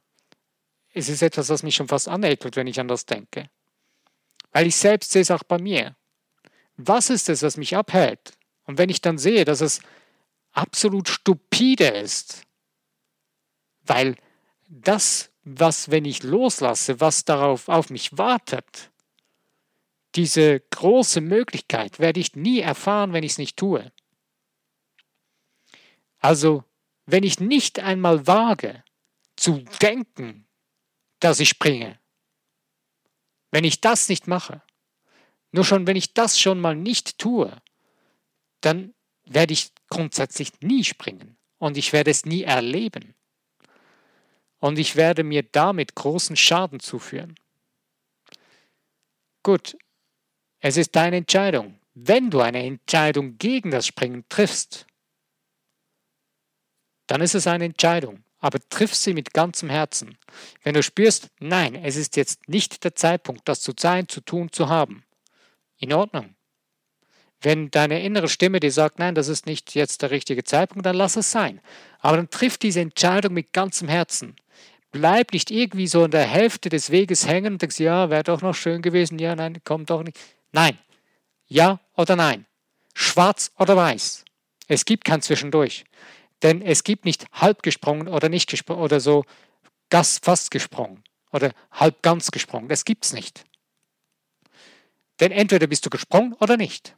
es 0.95 1.09
ist 1.09 1.21
etwas, 1.21 1.49
was 1.49 1.61
mich 1.61 1.75
schon 1.75 1.89
fast 1.89 2.07
anekelt, 2.07 2.55
wenn 2.55 2.65
ich 2.65 2.79
an 2.79 2.87
das 2.87 3.05
denke. 3.05 3.51
Weil 4.51 4.65
ich 4.65 4.75
selbst 4.75 5.11
sehe 5.11 5.21
es 5.21 5.29
auch 5.29 5.43
bei 5.43 5.59
mir. 5.59 5.95
Was 6.75 7.11
ist 7.11 7.29
es, 7.29 7.43
was 7.43 7.55
mich 7.57 7.75
abhält? 7.77 8.33
Und 8.65 8.77
wenn 8.77 8.89
ich 8.89 9.01
dann 9.01 9.17
sehe, 9.17 9.45
dass 9.45 9.61
es 9.61 9.81
absolut 10.51 11.09
stupide 11.09 11.87
ist, 11.87 12.43
weil 13.81 14.15
das, 14.67 15.31
was, 15.43 15.91
wenn 15.91 16.05
ich 16.05 16.23
loslasse, 16.23 16.99
was 16.99 17.25
darauf 17.25 17.67
auf 17.67 17.89
mich 17.89 18.17
wartet, 18.17 18.91
diese 20.15 20.59
große 20.59 21.21
Möglichkeit 21.21 21.99
werde 21.99 22.19
ich 22.19 22.35
nie 22.35 22.59
erfahren, 22.59 23.13
wenn 23.13 23.23
ich 23.23 23.33
es 23.33 23.37
nicht 23.37 23.57
tue. 23.57 23.91
Also, 26.19 26.63
wenn 27.05 27.23
ich 27.23 27.39
nicht 27.39 27.79
einmal 27.79 28.27
wage 28.27 28.83
zu 29.35 29.65
denken, 29.81 30.47
dass 31.19 31.39
ich 31.39 31.49
springe, 31.49 31.99
wenn 33.51 33.63
ich 33.63 33.81
das 33.81 34.07
nicht 34.07 34.27
mache, 34.27 34.61
nur 35.51 35.65
schon 35.65 35.85
wenn 35.85 35.95
ich 35.95 36.13
das 36.13 36.39
schon 36.39 36.59
mal 36.59 36.75
nicht 36.75 37.17
tue, 37.17 37.61
dann 38.65 38.93
werde 39.25 39.53
ich 39.53 39.71
grundsätzlich 39.89 40.51
nie 40.61 40.83
springen 40.83 41.37
und 41.57 41.77
ich 41.77 41.93
werde 41.93 42.11
es 42.11 42.25
nie 42.25 42.43
erleben. 42.43 43.15
Und 44.59 44.79
ich 44.79 44.95
werde 44.95 45.23
mir 45.23 45.43
damit 45.43 45.95
großen 45.95 46.35
Schaden 46.35 46.79
zuführen. 46.79 47.35
Gut, 49.43 49.77
es 50.59 50.77
ist 50.77 50.95
deine 50.95 51.17
Entscheidung. 51.17 51.79
Wenn 51.93 52.31
du 52.31 52.39
eine 52.39 52.63
Entscheidung 52.63 53.37
gegen 53.37 53.71
das 53.71 53.85
Springen 53.85 54.23
triffst, 54.29 54.87
dann 57.07 57.21
ist 57.21 57.35
es 57.35 57.45
eine 57.45 57.65
Entscheidung, 57.65 58.23
aber 58.39 58.59
triff 58.69 58.95
sie 58.95 59.13
mit 59.13 59.33
ganzem 59.33 59.69
Herzen. 59.69 60.17
Wenn 60.63 60.73
du 60.73 60.81
spürst, 60.81 61.29
nein, 61.39 61.75
es 61.75 61.97
ist 61.97 62.15
jetzt 62.15 62.47
nicht 62.47 62.83
der 62.85 62.95
Zeitpunkt, 62.95 63.47
das 63.47 63.61
zu 63.61 63.73
sein, 63.77 64.07
zu 64.07 64.21
tun, 64.21 64.51
zu 64.51 64.69
haben, 64.69 65.03
in 65.77 65.91
Ordnung. 65.91 66.35
Wenn 67.43 67.69
deine 67.71 68.01
innere 68.01 68.29
Stimme 68.29 68.61
dir 68.61 68.71
sagt, 68.71 68.99
nein, 68.99 69.15
das 69.15 69.27
ist 69.27 69.45
nicht 69.45 69.75
jetzt 69.75 70.01
der 70.01 70.11
richtige 70.11 70.45
Zeitpunkt, 70.45 70.85
dann 70.85 70.95
lass 70.95 71.17
es 71.17 71.29
sein. 71.29 71.59
Aber 71.99 72.15
dann 72.15 72.29
triff 72.29 72.57
diese 72.57 72.79
Entscheidung 72.79 73.33
mit 73.33 73.51
ganzem 73.51 73.89
Herzen. 73.89 74.37
Bleib 74.93 75.33
nicht 75.33 75.51
irgendwie 75.51 75.87
so 75.87 76.05
in 76.05 76.11
der 76.11 76.25
Hälfte 76.25 76.69
des 76.69 76.89
Weges 76.89 77.27
hängen 77.27 77.53
und 77.53 77.61
denkst, 77.61 77.79
ja, 77.79 78.09
wäre 78.09 78.23
doch 78.23 78.41
noch 78.41 78.55
schön 78.55 78.81
gewesen, 78.81 79.19
ja, 79.19 79.35
nein, 79.35 79.61
kommt 79.65 79.89
doch 79.89 80.03
nicht. 80.03 80.17
Nein. 80.53 80.77
Ja 81.47 81.81
oder 81.97 82.15
nein. 82.15 82.45
Schwarz 82.93 83.51
oder 83.59 83.75
weiß. 83.75 84.23
Es 84.67 84.85
gibt 84.85 85.03
kein 85.03 85.21
Zwischendurch. 85.21 85.83
Denn 86.43 86.61
es 86.61 86.83
gibt 86.83 87.03
nicht 87.03 87.25
halb 87.33 87.61
gesprungen 87.61 88.07
oder 88.07 88.29
nicht 88.29 88.49
gesprungen 88.49 88.81
oder 88.81 88.99
so 88.99 89.25
fast 89.91 90.49
gesprungen 90.49 91.03
oder 91.31 91.51
halb 91.71 92.01
ganz 92.01 92.31
gesprungen. 92.31 92.69
Das 92.69 92.85
gibt 92.85 93.05
es 93.05 93.13
nicht. 93.13 93.43
Denn 95.19 95.31
entweder 95.31 95.67
bist 95.67 95.85
du 95.85 95.89
gesprungen 95.89 96.33
oder 96.39 96.57
nicht. 96.57 96.95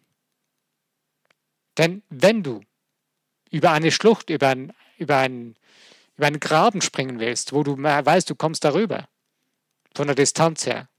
Denn 1.77 2.03
wenn 2.09 2.43
du 2.43 2.61
über 3.51 3.71
eine 3.71 3.91
Schlucht, 3.91 4.29
über, 4.29 4.49
ein, 4.49 4.73
über, 4.97 5.17
einen, 5.17 5.55
über 6.17 6.27
einen 6.27 6.39
Graben 6.39 6.81
springen 6.81 7.19
willst, 7.19 7.53
wo 7.53 7.63
du 7.63 7.77
weißt, 7.77 8.29
du 8.29 8.35
kommst 8.35 8.63
darüber, 8.63 9.07
von 9.93 10.07
der 10.07 10.15
Distanz 10.15 10.65
her, 10.65 10.89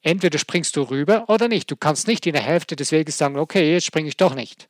entweder 0.00 0.38
springst 0.38 0.76
du 0.76 0.82
rüber 0.82 1.28
oder 1.28 1.48
nicht. 1.48 1.70
Du 1.70 1.76
kannst 1.76 2.06
nicht 2.06 2.26
in 2.26 2.32
der 2.32 2.42
Hälfte 2.42 2.76
des 2.76 2.92
Weges 2.92 3.18
sagen, 3.18 3.38
okay, 3.38 3.72
jetzt 3.72 3.86
springe 3.86 4.08
ich 4.08 4.16
doch 4.16 4.34
nicht, 4.34 4.68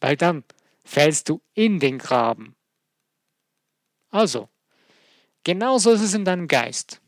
weil 0.00 0.16
dann 0.16 0.44
fällst 0.84 1.28
du 1.28 1.40
in 1.54 1.80
den 1.80 1.98
Graben. 1.98 2.56
Also, 4.10 4.48
genauso 5.44 5.92
ist 5.92 6.00
es 6.00 6.14
in 6.14 6.24
deinem 6.24 6.48
Geist. 6.48 7.00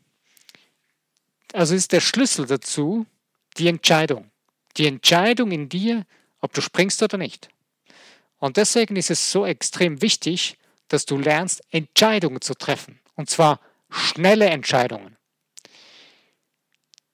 Also 1.53 1.75
ist 1.75 1.91
der 1.91 2.01
Schlüssel 2.01 2.45
dazu 2.45 3.05
die 3.57 3.67
Entscheidung. 3.67 4.31
Die 4.77 4.87
Entscheidung 4.87 5.51
in 5.51 5.69
dir, 5.69 6.05
ob 6.43 6.53
du 6.53 6.61
springst 6.61 7.01
oder 7.01 7.17
nicht. 7.17 7.49
Und 8.37 8.57
deswegen 8.57 8.97
ist 8.97 9.09
es 9.09 9.31
so 9.31 9.45
extrem 9.45 10.01
wichtig, 10.01 10.57
dass 10.89 11.05
du 11.05 11.17
lernst, 11.17 11.63
Entscheidungen 11.71 12.41
zu 12.41 12.53
treffen. 12.53 12.99
Und 13.15 13.29
zwar 13.29 13.61
schnelle 13.89 14.47
Entscheidungen. 14.49 15.15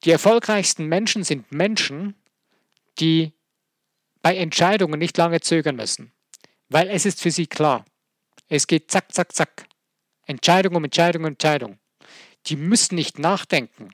Die 0.04 0.10
erfolgreichsten 0.10 0.88
Menschen 0.88 1.24
sind 1.24 1.52
Menschen, 1.52 2.16
die 3.00 3.34
bei 4.24 4.36
Entscheidungen 4.36 4.98
nicht 4.98 5.16
lange 5.18 5.42
zögern 5.42 5.76
müssen, 5.76 6.12
weil 6.70 6.90
es 6.90 7.06
ist 7.06 7.22
für 7.22 7.32
sie 7.32 7.46
klar. 7.46 7.86
Es 8.48 8.66
geht 8.66 8.90
zack, 8.90 9.14
zack, 9.14 9.36
zack. 9.36 9.68
Entscheidung 10.26 10.76
um 10.76 10.84
Entscheidung 10.84 11.24
um 11.24 11.28
Entscheidung. 11.28 11.78
Die 12.48 12.56
müssen 12.56 12.96
nicht 12.96 13.20
nachdenken. 13.20 13.92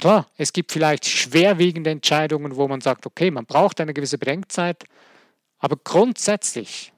Klar, 0.00 0.30
es 0.38 0.54
gibt 0.54 0.72
vielleicht 0.72 1.04
schwerwiegende 1.04 1.90
Entscheidungen, 1.90 2.56
wo 2.56 2.66
man 2.66 2.80
sagt, 2.80 3.04
okay, 3.04 3.30
man 3.30 3.44
braucht 3.44 3.82
eine 3.82 3.92
gewisse 3.92 4.16
Bedenkzeit, 4.16 4.84
aber 5.58 5.76
grundsätzlich, 5.76 6.94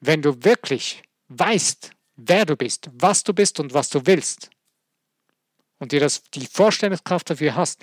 wenn 0.00 0.22
du 0.22 0.42
wirklich 0.42 1.02
weißt, 1.28 1.90
wer 2.16 2.46
du 2.46 2.56
bist, 2.56 2.88
was 2.94 3.24
du 3.24 3.34
bist 3.34 3.60
und 3.60 3.74
was 3.74 3.90
du 3.90 4.06
willst, 4.06 4.48
und 5.78 5.92
dir 5.92 6.00
das, 6.00 6.22
die 6.30 6.46
Vorstellungskraft 6.46 7.28
dafür 7.28 7.54
hast, 7.56 7.82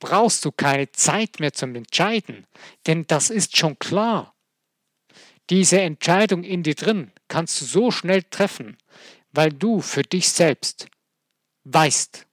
brauchst 0.00 0.44
du 0.44 0.50
keine 0.50 0.90
Zeit 0.90 1.38
mehr 1.38 1.52
zum 1.52 1.76
Entscheiden, 1.76 2.48
denn 2.88 3.06
das 3.06 3.30
ist 3.30 3.56
schon 3.56 3.78
klar. 3.78 4.34
Diese 5.48 5.80
Entscheidung 5.80 6.42
in 6.42 6.64
dir 6.64 6.74
drin 6.74 7.12
kannst 7.28 7.60
du 7.60 7.66
so 7.66 7.92
schnell 7.92 8.24
treffen, 8.24 8.78
weil 9.30 9.52
du 9.52 9.80
für 9.80 10.02
dich 10.02 10.28
selbst 10.28 10.88
weißt, 11.62 12.26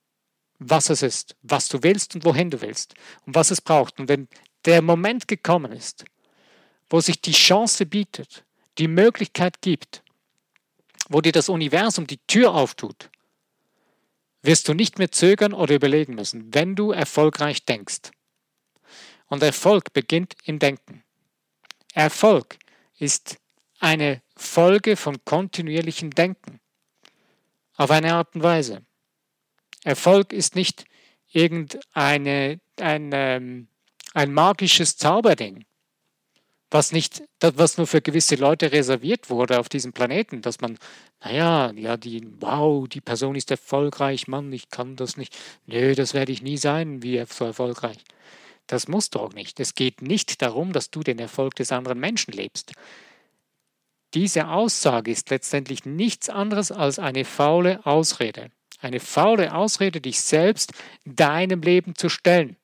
was 0.60 0.90
es 0.90 1.02
ist, 1.02 1.36
was 1.42 1.70
du 1.70 1.82
willst 1.84 2.16
und 2.16 2.26
wohin 2.26 2.50
du 2.50 2.62
willst 2.62 2.94
und 3.26 3.36
was 3.36 3.50
es 3.50 3.62
braucht. 3.62 4.00
Und 4.00 4.10
wenn 4.10 4.28
der 4.66 4.82
Moment 4.82 5.28
gekommen 5.28 5.72
ist, 5.72 6.06
wo 6.90 7.00
sich 7.00 7.22
die 7.22 7.32
Chance 7.32 7.86
bietet, 7.86 8.44
die 8.78 8.88
Möglichkeit 8.88 9.62
gibt, 9.62 10.04
wo 11.08 11.22
dir 11.22 11.32
das 11.32 11.50
Universum 11.50 12.08
die 12.08 12.20
Tür 12.28 12.54
auftut, 12.54 13.10
wirst 14.42 14.68
du 14.68 14.74
nicht 14.74 15.00
mehr 15.00 15.12
zögern 15.12 15.54
oder 15.54 15.76
überlegen 15.76 16.16
müssen, 16.16 16.54
wenn 16.54 16.76
du 16.76 16.92
erfolgreich 16.92 17.66
denkst. 17.66 18.12
Und 19.28 19.44
Erfolg 19.44 19.94
beginnt 19.94 20.36
im 20.44 20.60
Denken. 20.60 21.04
Erfolg 21.94 22.58
ist 22.98 23.38
eine 23.80 24.22
Folge 24.36 24.96
von 24.96 25.24
kontinuierlichem 25.24 26.12
Denken. 26.12 26.60
Auf 27.76 27.92
eine 27.92 28.14
Art 28.14 28.36
und 28.36 28.44
Weise. 28.44 28.86
Erfolg 29.84 30.34
ist 30.34 30.56
nicht 30.56 30.86
irgendeine 31.32 32.60
ein, 32.78 33.12
ähm, 33.14 33.68
ein 34.14 34.34
magisches 34.34 34.98
Zauberding, 34.98 35.66
was 36.72 36.92
nicht, 36.92 37.24
was 37.40 37.78
nur 37.78 37.88
für 37.88 38.02
gewisse 38.02 38.36
Leute 38.36 38.72
reserviert 38.72 39.30
wurde 39.30 39.60
auf 39.60 39.70
diesem 39.70 39.94
Planeten, 39.94 40.42
dass 40.42 40.62
man, 40.62 40.78
naja, 41.24 41.72
ja, 41.76 41.98
die, 41.98 42.28
wow, 42.40 42.88
die 42.88 43.02
Person 43.02 43.36
ist 43.36 43.52
erfolgreich, 43.52 44.28
Mann, 44.28 44.52
ich 44.54 44.70
kann 44.70 44.96
das 44.96 45.18
nicht, 45.18 45.38
nö, 45.66 45.96
das 45.96 46.14
werde 46.14 46.32
ich 46.32 46.42
nie 46.42 46.58
sein, 46.58 47.02
wie 47.02 47.24
so 47.28 47.46
erfolgreich. 47.46 47.98
Das 48.68 48.88
muss 48.88 49.10
doch 49.10 49.34
nicht. 49.34 49.60
Es 49.60 49.74
geht 49.74 50.04
nicht 50.04 50.44
darum, 50.44 50.74
dass 50.74 50.92
du 50.92 51.02
den 51.02 51.18
Erfolg 51.18 51.56
des 51.56 51.72
anderen 51.72 52.00
Menschen 52.00 52.34
lebst. 52.34 52.74
Diese 54.14 54.48
Aussage 54.48 55.10
ist 55.10 55.32
letztendlich 55.32 55.86
nichts 55.86 56.30
anderes 56.30 56.72
als 56.72 57.00
eine 57.00 57.26
faule 57.26 57.84
Ausrede. 57.86 58.52
Eine 58.80 59.00
faule 59.00 59.54
Ausrede, 59.54 60.02
dich 60.02 60.22
selbst 60.22 60.74
deinem 61.06 61.62
Leben 61.62 61.96
zu 61.96 62.10
stellen. 62.10 62.56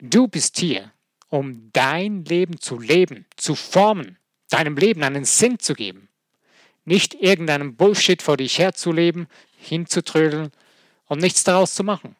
Du 0.00 0.28
bist 0.28 0.58
hier, 0.58 0.90
um 1.28 1.70
dein 1.72 2.24
Leben 2.24 2.58
zu 2.60 2.78
leben, 2.78 3.26
zu 3.36 3.54
formen, 3.54 4.18
deinem 4.48 4.76
Leben 4.76 5.02
einen 5.02 5.24
Sinn 5.24 5.58
zu 5.58 5.74
geben. 5.74 6.08
Nicht 6.84 7.14
irgendeinem 7.14 7.76
Bullshit 7.76 8.20
vor 8.20 8.36
dich 8.36 8.58
herzuleben, 8.58 9.28
hinzutrödeln 9.56 10.50
und 11.06 11.20
nichts 11.20 11.44
daraus 11.44 11.74
zu 11.74 11.84
machen. 11.84 12.16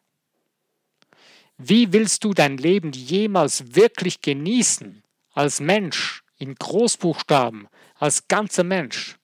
Wie 1.59 1.93
willst 1.93 2.25
du 2.25 2.33
dein 2.33 2.57
Leben 2.57 2.93
jemals 2.93 3.75
wirklich 3.75 4.21
genießen, 4.21 5.03
als 5.33 5.61
Mensch, 5.61 6.23
in 6.39 6.55
Großbuchstaben, 6.55 7.69
als 7.95 8.29
ganzer 8.29 8.65
Mensch, 8.65 9.17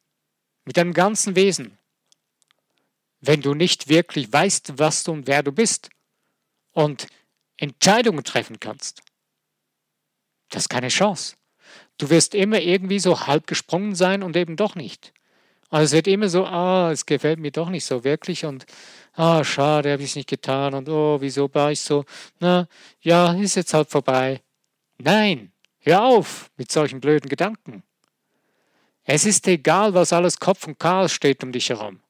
mit 0.65 0.77
deinem 0.77 0.93
ganzen 0.93 1.37
Wesen? 1.37 1.78
Wenn 3.21 3.41
du 3.41 3.55
nicht 3.55 3.89
wirklich 3.89 4.33
weißt, 4.33 4.79
was 4.79 5.05
du 5.05 5.13
und 5.13 5.27
wer 5.27 5.43
du 5.43 5.53
bist 5.53 5.91
und 6.73 7.07
Entscheidungen 7.57 8.25
treffen 8.25 8.61
kannst. 8.61 9.03
Das 10.51 10.65
ist 10.65 10.69
keine 10.69 10.89
Chance. 10.89 11.37
Du 11.99 12.11
wirst 12.11 12.35
immer 12.35 12.61
irgendwie 12.61 13.01
so 13.01 13.27
halb 13.27 13.47
gesprungen 13.47 13.95
sein 13.95 14.23
und 14.23 14.37
eben 14.37 14.57
doch 14.57 14.75
nicht. 14.75 15.13
Also 15.71 15.85
es 15.85 15.93
wird 15.93 16.07
immer 16.07 16.29
so, 16.29 16.47
ah, 16.47 16.91
es 16.93 17.05
gefällt 17.05 17.39
mir 17.39 17.51
doch 17.51 17.69
nicht 17.69 17.85
so 17.85 18.05
wirklich 18.05 18.45
und 18.45 18.65
ah, 19.15 19.45
schade, 19.45 19.93
habe 19.93 20.03
ich 20.03 20.11
es 20.11 20.17
nicht 20.17 20.29
getan 20.29 20.73
und 20.75 20.89
oh, 20.89 21.21
wieso 21.21 21.53
war 21.53 21.73
ich 21.73 21.81
so, 21.81 22.05
na, 22.41 22.69
ja, 23.01 23.33
ist 23.35 23.57
jetzt 23.57 23.75
halt 23.75 23.91
vorbei. 23.91 24.41
Nein, 24.97 25.53
hör 25.81 26.05
auf 26.05 26.51
mit 26.57 26.73
solchen 26.73 27.01
blöden 27.01 27.29
Gedanken. 27.29 27.83
Es 29.05 29.27
ist 29.27 29.47
egal, 29.49 29.93
was 29.93 30.13
alles 30.13 30.39
Kopf 30.39 30.67
und 30.67 30.79
Chaos 30.79 31.13
steht 31.13 31.43
um 31.43 31.53
dich 31.53 31.69
herum. 31.69 32.01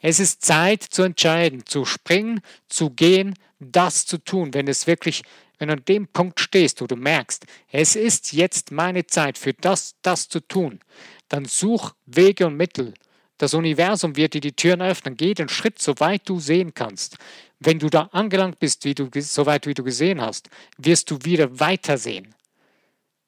Es 0.00 0.18
ist 0.18 0.44
Zeit 0.44 0.82
zu 0.82 1.02
entscheiden, 1.02 1.66
zu 1.66 1.84
springen, 1.84 2.40
zu 2.68 2.90
gehen, 2.90 3.34
das 3.58 4.06
zu 4.06 4.18
tun, 4.18 4.54
wenn 4.54 4.66
es 4.66 4.86
wirklich, 4.86 5.22
wenn 5.58 5.68
du 5.68 5.74
an 5.74 5.84
dem 5.86 6.08
Punkt 6.08 6.40
stehst, 6.40 6.80
wo 6.80 6.86
du 6.86 6.96
merkst, 6.96 7.46
es 7.70 7.96
ist 7.96 8.32
jetzt 8.32 8.72
meine 8.72 9.06
Zeit 9.06 9.36
für 9.36 9.52
das, 9.52 9.94
das 10.02 10.28
zu 10.28 10.40
tun, 10.40 10.80
dann 11.28 11.44
such 11.44 11.92
Wege 12.06 12.46
und 12.46 12.56
Mittel. 12.56 12.94
Das 13.36 13.54
Universum 13.54 14.16
wird 14.16 14.34
dir 14.34 14.40
die 14.40 14.52
Türen 14.52 14.82
öffnen. 14.82 15.16
Geh 15.16 15.32
den 15.32 15.48
Schritt, 15.48 15.80
so 15.80 15.98
weit 15.98 16.28
du 16.28 16.40
sehen 16.40 16.74
kannst. 16.74 17.16
Wenn 17.58 17.78
du 17.78 17.88
da 17.88 18.10
angelangt 18.12 18.58
bist, 18.58 18.84
wie 18.84 18.94
du, 18.94 19.08
so 19.20 19.46
weit 19.46 19.66
wie 19.66 19.74
du 19.74 19.82
gesehen 19.82 20.20
hast, 20.20 20.50
wirst 20.76 21.10
du 21.10 21.18
wieder 21.24 21.58
weitersehen. 21.58 22.34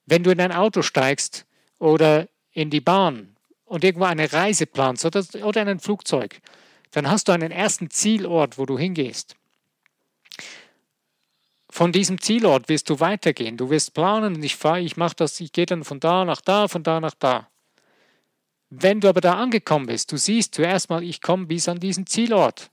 Wenn 0.04 0.22
du 0.22 0.30
in 0.30 0.40
ein 0.40 0.52
Auto 0.52 0.82
steigst 0.82 1.46
oder 1.78 2.28
in 2.52 2.68
die 2.68 2.80
Bahn 2.80 3.31
und 3.72 3.84
irgendwo 3.84 4.04
eine 4.04 4.30
Reise 4.30 4.66
planst 4.66 5.06
oder, 5.06 5.24
oder 5.44 5.62
in 5.62 5.68
ein 5.68 5.80
Flugzeug, 5.80 6.42
dann 6.90 7.10
hast 7.10 7.28
du 7.28 7.32
einen 7.32 7.50
ersten 7.50 7.88
Zielort, 7.88 8.58
wo 8.58 8.66
du 8.66 8.78
hingehst. 8.78 9.34
Von 11.70 11.90
diesem 11.90 12.20
Zielort 12.20 12.68
wirst 12.68 12.90
du 12.90 13.00
weitergehen. 13.00 13.56
Du 13.56 13.70
wirst 13.70 13.94
planen, 13.94 14.42
ich 14.42 14.56
fahre, 14.56 14.80
ich 14.80 14.98
mache 14.98 15.16
das, 15.16 15.40
ich 15.40 15.52
gehe 15.52 15.64
dann 15.64 15.84
von 15.84 16.00
da 16.00 16.26
nach 16.26 16.42
da, 16.42 16.68
von 16.68 16.82
da 16.82 17.00
nach 17.00 17.14
da. 17.18 17.48
Wenn 18.68 19.00
du 19.00 19.08
aber 19.08 19.22
da 19.22 19.38
angekommen 19.40 19.86
bist, 19.86 20.12
du 20.12 20.18
siehst 20.18 20.54
zuerst 20.54 20.90
mal, 20.90 21.02
ich 21.02 21.22
komme 21.22 21.46
bis 21.46 21.66
an 21.66 21.80
diesen 21.80 22.06
Zielort. 22.06 22.70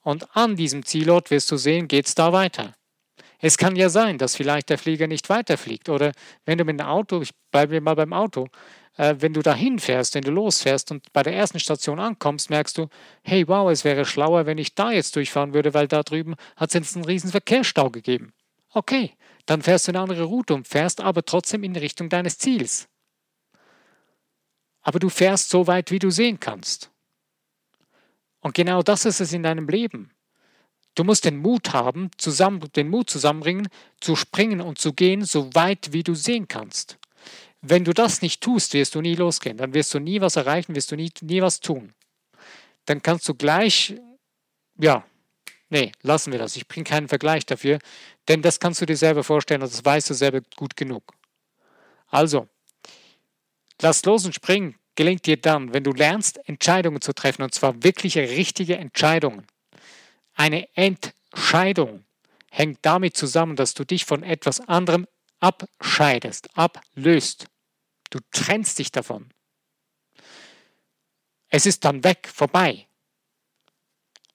Und 0.00 0.34
an 0.34 0.56
diesem 0.56 0.82
Zielort 0.82 1.30
wirst 1.30 1.50
du 1.50 1.58
sehen, 1.58 1.88
geht 1.88 2.06
es 2.06 2.14
da 2.14 2.32
weiter. 2.32 2.72
Es 3.38 3.58
kann 3.58 3.76
ja 3.76 3.90
sein, 3.90 4.16
dass 4.16 4.34
vielleicht 4.34 4.70
der 4.70 4.78
Flieger 4.78 5.08
nicht 5.08 5.28
weiterfliegt. 5.28 5.90
Oder 5.90 6.12
wenn 6.46 6.56
du 6.56 6.64
mit 6.64 6.80
dem 6.80 6.86
Auto, 6.86 7.20
ich 7.20 7.34
bleibe 7.50 7.78
mal 7.82 7.96
beim 7.96 8.14
Auto, 8.14 8.48
äh, 8.96 9.16
wenn 9.18 9.32
du 9.32 9.42
dahin 9.42 9.78
fährst, 9.78 10.14
wenn 10.14 10.22
du 10.22 10.30
losfährst 10.30 10.90
und 10.90 11.12
bei 11.12 11.22
der 11.22 11.34
ersten 11.34 11.60
Station 11.60 12.00
ankommst, 12.00 12.50
merkst 12.50 12.78
du, 12.78 12.88
hey, 13.22 13.46
wow, 13.46 13.70
es 13.70 13.84
wäre 13.84 14.04
schlauer, 14.04 14.46
wenn 14.46 14.58
ich 14.58 14.74
da 14.74 14.90
jetzt 14.90 15.16
durchfahren 15.16 15.54
würde, 15.54 15.74
weil 15.74 15.88
da 15.88 16.02
drüben 16.02 16.34
hat 16.56 16.70
es 16.70 16.74
jetzt 16.74 16.96
einen 16.96 17.04
riesen 17.04 17.30
Verkehrsstau 17.30 17.90
gegeben. 17.90 18.32
Okay, 18.70 19.12
dann 19.46 19.62
fährst 19.62 19.86
du 19.86 19.92
eine 19.92 20.00
andere 20.00 20.24
Route 20.24 20.54
und 20.54 20.68
fährst 20.68 21.00
aber 21.00 21.24
trotzdem 21.24 21.62
in 21.62 21.76
Richtung 21.76 22.08
deines 22.08 22.38
Ziels. 22.38 22.88
Aber 24.82 24.98
du 24.98 25.08
fährst 25.08 25.50
so 25.50 25.66
weit, 25.66 25.90
wie 25.90 25.98
du 25.98 26.10
sehen 26.10 26.38
kannst. 26.40 26.90
Und 28.40 28.54
genau 28.54 28.82
das 28.82 29.04
ist 29.04 29.20
es 29.20 29.32
in 29.32 29.42
deinem 29.42 29.68
Leben. 29.68 30.12
Du 30.94 31.04
musst 31.04 31.24
den 31.24 31.36
Mut 31.36 31.72
haben, 31.72 32.10
zusammen, 32.16 32.60
den 32.74 32.88
Mut 32.88 33.10
zusammenbringen, 33.10 33.68
zu 34.00 34.16
springen 34.16 34.60
und 34.60 34.78
zu 34.78 34.92
gehen, 34.92 35.24
so 35.24 35.54
weit, 35.54 35.92
wie 35.92 36.02
du 36.02 36.14
sehen 36.14 36.48
kannst. 36.48 36.98
Wenn 37.68 37.84
du 37.84 37.92
das 37.92 38.22
nicht 38.22 38.40
tust, 38.40 38.74
wirst 38.74 38.94
du 38.94 39.00
nie 39.00 39.14
losgehen. 39.14 39.56
Dann 39.56 39.74
wirst 39.74 39.92
du 39.94 39.98
nie 39.98 40.20
was 40.20 40.36
erreichen, 40.36 40.74
wirst 40.74 40.92
du 40.92 40.96
nie, 40.96 41.10
nie 41.20 41.42
was 41.42 41.60
tun. 41.60 41.92
Dann 42.84 43.02
kannst 43.02 43.28
du 43.28 43.34
gleich, 43.34 43.94
ja, 44.78 45.04
Nee, 45.68 45.92
lassen 46.02 46.32
wir 46.32 46.38
das. 46.38 46.56
Ich 46.56 46.68
bringe 46.68 46.84
keinen 46.84 47.08
Vergleich 47.08 47.44
dafür, 47.44 47.78
denn 48.28 48.42
das 48.42 48.60
kannst 48.60 48.80
du 48.80 48.86
dir 48.86 48.96
selber 48.96 49.24
vorstellen 49.24 49.62
und 49.62 49.72
das 49.72 49.84
weißt 49.84 50.10
du 50.10 50.14
selber 50.14 50.40
gut 50.56 50.76
genug. 50.76 51.14
Also, 52.08 52.48
lass 53.82 54.04
los 54.04 54.24
und 54.24 54.34
spring 54.34 54.76
gelingt 54.94 55.26
dir 55.26 55.36
dann, 55.36 55.74
wenn 55.74 55.82
du 55.84 55.92
lernst, 55.92 56.38
Entscheidungen 56.48 57.00
zu 57.00 57.12
treffen, 57.12 57.42
und 57.42 57.52
zwar 57.52 57.82
wirkliche 57.82 58.22
richtige 58.22 58.76
Entscheidungen. 58.76 59.46
Eine 60.34 60.68
Entscheidung 60.76 62.04
hängt 62.50 62.78
damit 62.82 63.16
zusammen, 63.16 63.56
dass 63.56 63.74
du 63.74 63.84
dich 63.84 64.04
von 64.04 64.22
etwas 64.22 64.60
anderem 64.60 65.06
abscheidest, 65.40 66.56
ablöst. 66.56 67.46
Du 68.10 68.18
trennst 68.30 68.78
dich 68.78 68.92
davon. 68.92 69.30
Es 71.48 71.66
ist 71.66 71.84
dann 71.84 72.04
weg, 72.04 72.28
vorbei. 72.32 72.86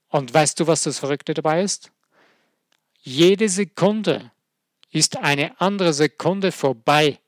Und 0.10 0.34
weißt 0.34 0.60
du, 0.60 0.68
was 0.68 0.84
das 0.84 1.00
Verrückte 1.00 1.34
dabei 1.34 1.62
ist? 1.62 1.92
Jede 3.00 3.50
Sekunde 3.50 4.32
ist 4.90 5.18
eine 5.18 5.60
andere 5.60 5.94
Sekunde 5.94 6.52
vorbei. 6.52 7.20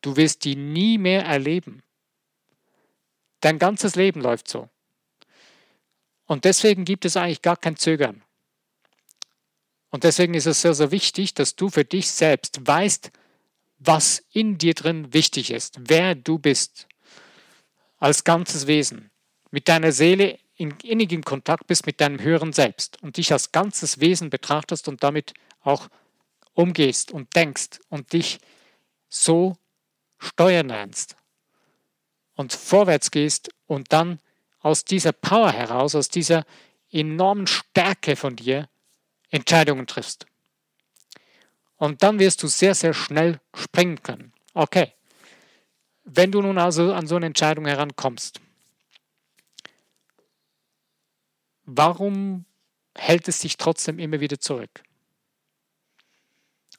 Du 0.00 0.16
wirst 0.16 0.44
die 0.44 0.54
nie 0.54 0.98
mehr 0.98 1.24
erleben. 1.24 1.82
Dein 3.40 3.58
ganzes 3.58 3.96
Leben 3.96 4.20
läuft 4.20 4.48
so. 4.48 4.68
Und 6.26 6.44
deswegen 6.44 6.84
gibt 6.84 7.04
es 7.04 7.16
eigentlich 7.16 7.42
gar 7.42 7.56
kein 7.56 7.76
Zögern. 7.76 8.22
Und 9.90 10.04
deswegen 10.04 10.34
ist 10.34 10.46
es 10.46 10.60
sehr, 10.60 10.74
sehr 10.74 10.90
wichtig, 10.90 11.34
dass 11.34 11.56
du 11.56 11.70
für 11.70 11.84
dich 11.84 12.10
selbst 12.10 12.66
weißt, 12.66 13.10
was 13.78 14.24
in 14.32 14.58
dir 14.58 14.74
drin 14.74 15.12
wichtig 15.12 15.50
ist, 15.50 15.78
wer 15.80 16.14
du 16.14 16.38
bist 16.38 16.88
als 17.98 18.24
ganzes 18.24 18.66
Wesen, 18.66 19.10
mit 19.50 19.68
deiner 19.68 19.92
Seele 19.92 20.38
in 20.56 20.72
innigem 20.82 21.22
Kontakt 21.22 21.68
bist 21.68 21.86
mit 21.86 22.00
deinem 22.00 22.20
höheren 22.20 22.52
Selbst 22.52 23.00
und 23.02 23.16
dich 23.16 23.32
als 23.32 23.52
ganzes 23.52 24.00
Wesen 24.00 24.28
betrachtest 24.28 24.88
und 24.88 25.02
damit 25.04 25.32
auch 25.60 25.88
umgehst 26.52 27.12
und 27.12 27.34
denkst 27.36 27.78
und 27.88 28.12
dich 28.12 28.40
so 29.08 29.56
steuern 30.18 30.68
lernst 30.68 31.16
und 32.34 32.52
vorwärts 32.52 33.12
gehst 33.12 33.50
und 33.66 33.92
dann 33.92 34.18
aus 34.60 34.84
dieser 34.84 35.12
Power 35.12 35.52
heraus, 35.52 35.94
aus 35.94 36.08
dieser 36.08 36.44
enormen 36.90 37.46
Stärke 37.46 38.16
von 38.16 38.34
dir 38.34 38.68
Entscheidungen 39.30 39.86
triffst. 39.86 40.26
Und 41.78 42.02
dann 42.02 42.18
wirst 42.18 42.42
du 42.42 42.48
sehr, 42.48 42.74
sehr 42.74 42.92
schnell 42.92 43.40
springen 43.54 44.02
können. 44.02 44.32
Okay. 44.52 44.92
Wenn 46.04 46.32
du 46.32 46.42
nun 46.42 46.58
also 46.58 46.92
an 46.92 47.06
so 47.06 47.16
eine 47.16 47.26
Entscheidung 47.26 47.66
herankommst, 47.66 48.40
warum 51.64 52.44
hält 52.96 53.28
es 53.28 53.40
dich 53.40 53.56
trotzdem 53.56 53.98
immer 53.98 54.20
wieder 54.20 54.40
zurück? 54.40 54.82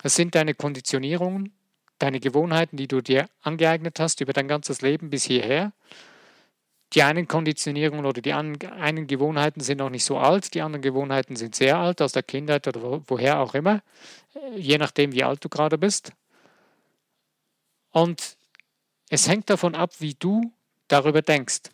Es 0.04 0.16
sind 0.16 0.36
deine 0.36 0.54
Konditionierungen, 0.54 1.54
deine 2.00 2.20
Gewohnheiten, 2.20 2.78
die 2.78 2.88
du 2.88 3.02
dir 3.02 3.30
angeeignet 3.42 4.00
hast 4.00 4.22
über 4.22 4.34
dein 4.34 4.48
ganzes 4.48 4.82
Leben 4.82 5.10
bis 5.10 5.24
hierher. 5.26 5.74
Die 6.94 7.04
einen 7.04 7.28
Konditionierungen 7.28 8.06
oder 8.06 8.22
die 8.22 8.34
einen 8.34 9.08
Gewohnheiten 9.08 9.62
sind 9.62 9.78
noch 9.78 9.92
nicht 9.92 10.04
so 10.04 10.18
alt, 10.18 10.54
die 10.56 10.62
anderen 10.62 10.82
Gewohnheiten 10.82 11.36
sind 11.36 11.54
sehr 11.54 11.78
alt, 11.78 12.02
aus 12.02 12.14
der 12.14 12.24
Kindheit 12.24 12.68
oder 12.68 13.02
woher 13.08 13.40
auch 13.40 13.54
immer, 13.54 13.84
je 14.56 14.78
nachdem, 14.80 15.12
wie 15.12 15.24
alt 15.24 15.44
du 15.44 15.50
gerade 15.50 15.78
bist. 15.78 16.12
Und 17.92 18.38
es 19.10 19.28
hängt 19.28 19.50
davon 19.50 19.76
ab, 19.76 19.92
wie 20.00 20.16
du 20.16 20.52
darüber 20.88 21.22
denkst. 21.22 21.70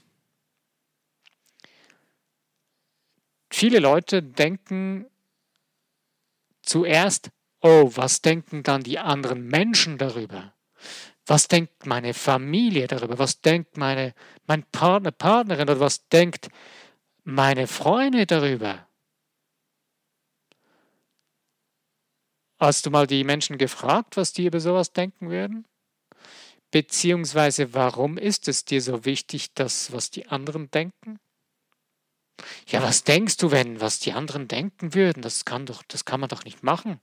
Viele 3.50 3.80
Leute 3.80 4.22
denken 4.22 5.06
zuerst, 6.62 7.30
oh, 7.62 7.90
was 7.96 8.22
denken 8.22 8.64
dann 8.64 8.84
die 8.84 9.00
anderen 9.00 9.48
Menschen 9.48 9.98
darüber? 9.98 10.54
Was 11.26 11.48
denkt 11.48 11.86
meine 11.86 12.14
Familie 12.14 12.88
darüber? 12.88 13.18
Was 13.18 13.42
denkt 13.42 13.78
meine, 13.78 14.14
mein 14.46 14.64
Partner, 14.64 15.12
Partnerin 15.12 15.70
oder 15.70 15.80
was 15.80 16.08
denkt 16.10 16.50
meine 17.24 17.68
Freunde 17.68 18.26
darüber? 18.26 18.88
Hast 22.60 22.86
du 22.86 22.92
mal 22.92 23.08
die 23.08 23.24
Menschen 23.24 23.58
gefragt, 23.58 24.18
was 24.18 24.34
die 24.34 24.46
über 24.46 24.60
sowas 24.60 24.94
denken 24.94 25.30
würden? 25.30 25.66
Beziehungsweise 26.72 27.74
warum 27.74 28.18
ist 28.18 28.48
es 28.48 28.66
dir 28.66 28.82
so 28.82 29.06
wichtig, 29.06 29.54
das, 29.54 29.92
was 29.92 30.12
die 30.12 30.28
anderen 30.28 30.70
denken? 30.72 31.20
Ja, 32.68 32.82
was 32.82 33.04
denkst 33.04 33.38
du, 33.38 33.52
wenn, 33.52 33.82
was 33.82 34.00
die 34.00 34.14
anderen 34.14 34.48
denken 34.48 34.94
würden? 34.94 35.22
Das 35.22 35.46
kann 35.46 35.66
doch, 35.66 35.84
das 35.84 36.06
kann 36.06 36.20
man 36.20 36.30
doch 36.30 36.44
nicht 36.44 36.64
machen. 36.64 37.00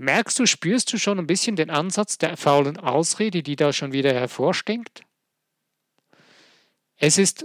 Merkst 0.00 0.38
du, 0.38 0.46
spürst 0.46 0.90
du 0.94 0.98
schon 0.98 1.18
ein 1.18 1.26
bisschen 1.26 1.56
den 1.56 1.68
Ansatz 1.68 2.16
der 2.16 2.38
faulen 2.38 2.78
Ausrede, 2.78 3.42
die 3.42 3.54
da 3.54 3.70
schon 3.70 3.92
wieder 3.92 4.14
hervorstinkt? 4.14 5.04
Es 6.96 7.18
ist, 7.18 7.44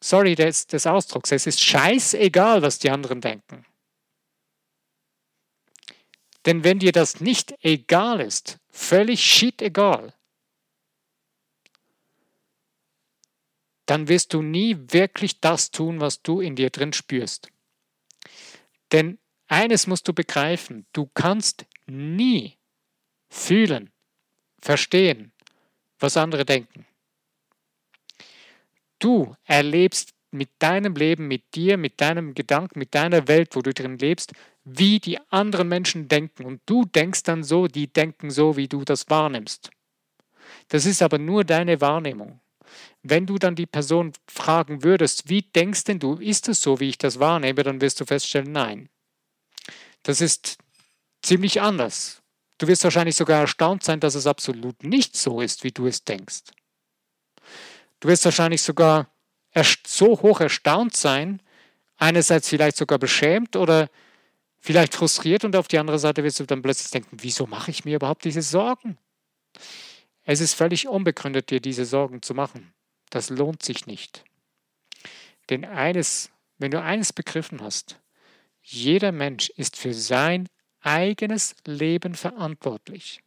sorry 0.00 0.36
des, 0.36 0.68
des 0.68 0.86
Ausdrucks, 0.86 1.32
es 1.32 1.48
ist 1.48 1.60
scheißegal, 1.60 2.62
was 2.62 2.78
die 2.78 2.90
anderen 2.90 3.20
denken. 3.20 3.66
Denn 6.46 6.62
wenn 6.62 6.78
dir 6.78 6.92
das 6.92 7.20
nicht 7.20 7.56
egal 7.64 8.20
ist, 8.20 8.60
völlig 8.70 9.20
shit 9.20 9.60
egal, 9.60 10.14
dann 13.86 14.06
wirst 14.06 14.34
du 14.34 14.40
nie 14.40 14.76
wirklich 14.92 15.40
das 15.40 15.72
tun, 15.72 16.00
was 16.00 16.22
du 16.22 16.40
in 16.40 16.54
dir 16.54 16.70
drin 16.70 16.92
spürst. 16.92 17.50
Denn 18.92 19.18
eines 19.48 19.88
musst 19.88 20.06
du 20.06 20.12
begreifen, 20.12 20.86
du 20.92 21.06
kannst 21.06 21.66
nie 21.88 22.56
fühlen, 23.28 23.90
verstehen, 24.60 25.32
was 25.98 26.16
andere 26.16 26.44
denken. 26.44 26.86
Du 28.98 29.34
erlebst 29.44 30.14
mit 30.30 30.50
deinem 30.58 30.94
Leben, 30.94 31.28
mit 31.28 31.54
dir, 31.54 31.76
mit 31.76 32.00
deinem 32.00 32.34
Gedanken, 32.34 32.78
mit 32.78 32.94
deiner 32.94 33.28
Welt, 33.28 33.54
wo 33.54 33.62
du 33.62 33.72
drin 33.72 33.98
lebst, 33.98 34.32
wie 34.64 34.98
die 34.98 35.18
anderen 35.30 35.68
Menschen 35.68 36.08
denken. 36.08 36.44
Und 36.44 36.60
du 36.66 36.84
denkst 36.84 37.22
dann 37.22 37.42
so, 37.42 37.66
die 37.66 37.86
denken 37.86 38.30
so, 38.30 38.56
wie 38.56 38.68
du 38.68 38.84
das 38.84 39.08
wahrnimmst. 39.08 39.70
Das 40.68 40.84
ist 40.84 41.02
aber 41.02 41.18
nur 41.18 41.44
deine 41.44 41.80
Wahrnehmung. 41.80 42.40
Wenn 43.02 43.26
du 43.26 43.38
dann 43.38 43.54
die 43.54 43.66
Person 43.66 44.12
fragen 44.26 44.82
würdest, 44.82 45.28
wie 45.28 45.42
denkst 45.42 45.84
denn 45.84 45.98
du, 45.98 46.14
ist 46.14 46.48
es 46.48 46.60
so, 46.60 46.80
wie 46.80 46.90
ich 46.90 46.98
das 46.98 47.18
wahrnehme, 47.18 47.62
dann 47.62 47.80
wirst 47.80 48.00
du 48.00 48.04
feststellen, 48.04 48.52
nein. 48.52 48.88
Das 50.02 50.20
ist 50.20 50.58
ziemlich 51.22 51.60
anders. 51.60 52.22
Du 52.58 52.66
wirst 52.66 52.84
wahrscheinlich 52.84 53.16
sogar 53.16 53.40
erstaunt 53.40 53.84
sein, 53.84 54.00
dass 54.00 54.14
es 54.14 54.26
absolut 54.26 54.82
nicht 54.82 55.16
so 55.16 55.40
ist, 55.40 55.64
wie 55.64 55.70
du 55.70 55.86
es 55.86 56.04
denkst. 56.04 56.42
Du 58.00 58.08
wirst 58.08 58.24
wahrscheinlich 58.24 58.62
sogar 58.62 59.10
so 59.86 60.20
hoch 60.20 60.40
erstaunt 60.40 60.96
sein, 60.96 61.42
einerseits 61.96 62.48
vielleicht 62.48 62.76
sogar 62.76 62.98
beschämt 62.98 63.56
oder 63.56 63.88
vielleicht 64.60 64.94
frustriert 64.94 65.44
und 65.44 65.56
auf 65.56 65.68
die 65.68 65.78
andere 65.78 65.98
Seite 65.98 66.22
wirst 66.24 66.40
du 66.40 66.44
dann 66.44 66.62
plötzlich 66.62 66.90
denken, 66.90 67.16
wieso 67.20 67.46
mache 67.46 67.70
ich 67.70 67.84
mir 67.84 67.96
überhaupt 67.96 68.24
diese 68.24 68.42
Sorgen? 68.42 68.98
Es 70.24 70.40
ist 70.40 70.54
völlig 70.54 70.86
unbegründet, 70.88 71.50
dir 71.50 71.60
diese 71.60 71.84
Sorgen 71.84 72.22
zu 72.22 72.34
machen. 72.34 72.72
Das 73.10 73.30
lohnt 73.30 73.62
sich 73.62 73.86
nicht. 73.86 74.24
Denn 75.48 75.64
eines, 75.64 76.30
wenn 76.58 76.70
du 76.70 76.82
eines 76.82 77.12
begriffen 77.12 77.62
hast, 77.62 77.98
jeder 78.62 79.12
Mensch 79.12 79.48
ist 79.50 79.76
für 79.76 79.94
sein 79.94 80.48
eigenes 80.88 81.54
Leben 81.66 82.14
verantwortlich. 82.14 83.20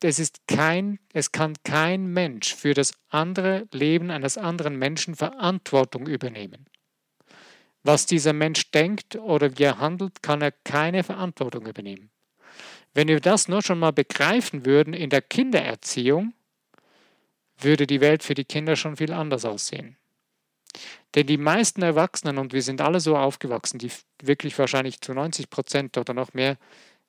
Es, 0.00 0.18
ist 0.18 0.46
kein, 0.46 0.98
es 1.12 1.32
kann 1.32 1.54
kein 1.64 2.06
Mensch 2.06 2.54
für 2.54 2.74
das 2.74 2.92
andere 3.08 3.66
Leben 3.72 4.10
eines 4.10 4.38
anderen 4.38 4.76
Menschen 4.76 5.16
Verantwortung 5.16 6.06
übernehmen. 6.06 6.66
Was 7.82 8.06
dieser 8.06 8.32
Mensch 8.32 8.70
denkt 8.70 9.16
oder 9.16 9.58
wie 9.58 9.64
er 9.64 9.78
handelt, 9.78 10.22
kann 10.22 10.40
er 10.40 10.52
keine 10.52 11.02
Verantwortung 11.02 11.66
übernehmen. 11.66 12.10
Wenn 12.94 13.08
wir 13.08 13.20
das 13.20 13.48
nur 13.48 13.62
schon 13.62 13.80
mal 13.80 13.92
begreifen 13.92 14.64
würden 14.64 14.94
in 14.94 15.10
der 15.10 15.22
Kindererziehung, 15.22 16.32
würde 17.58 17.86
die 17.86 18.00
Welt 18.00 18.22
für 18.22 18.34
die 18.34 18.44
Kinder 18.44 18.76
schon 18.76 18.96
viel 18.96 19.12
anders 19.12 19.44
aussehen. 19.44 19.96
Denn 21.14 21.26
die 21.26 21.36
meisten 21.36 21.82
Erwachsenen, 21.82 22.38
und 22.38 22.52
wir 22.52 22.62
sind 22.62 22.80
alle 22.80 23.00
so 23.00 23.16
aufgewachsen, 23.16 23.78
die 23.78 23.90
wirklich 24.22 24.58
wahrscheinlich 24.58 25.00
zu 25.00 25.12
90 25.12 25.50
Prozent 25.50 25.98
oder 25.98 26.14
noch 26.14 26.32
mehr, 26.32 26.56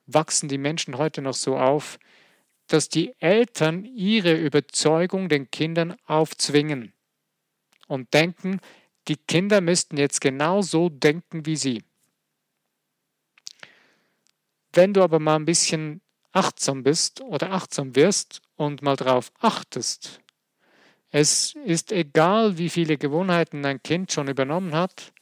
wachsen 0.06 0.50
die 0.50 0.58
Menschen 0.58 0.98
heute 0.98 1.22
noch 1.22 1.34
so 1.34 1.58
auf, 1.58 2.00
dass 2.68 2.90
die 2.90 3.14
Eltern 3.20 3.86
ihre 3.86 4.36
Überzeugung 4.36 5.30
den 5.30 5.52
Kindern 5.52 5.96
aufzwingen 6.06 6.94
und 7.88 8.14
denken, 8.14 8.60
die 9.08 9.18
Kinder 9.18 9.62
müssten 9.62 9.98
jetzt 9.98 10.22
genau 10.22 10.62
so 10.62 10.90
denken 10.90 11.46
wie 11.46 11.58
sie. 11.58 11.84
Wenn 14.72 14.94
du 14.94 15.04
aber 15.04 15.20
mal 15.20 15.36
ein 15.36 15.46
bisschen 15.46 16.02
achtsam 16.32 16.84
bist 16.84 17.22
oder 17.22 17.52
achtsam 17.52 17.96
wirst 17.96 18.42
und 18.56 18.82
mal 18.82 18.96
darauf 18.96 19.32
achtest, 19.40 20.23
es 21.14 21.54
ist 21.64 21.92
egal, 21.92 22.58
wie 22.58 22.70
viele 22.70 22.98
Gewohnheiten 22.98 23.64
ein 23.66 23.84
Kind 23.84 24.12
schon 24.12 24.28
übernommen 24.28 24.74
hat, 24.74 25.14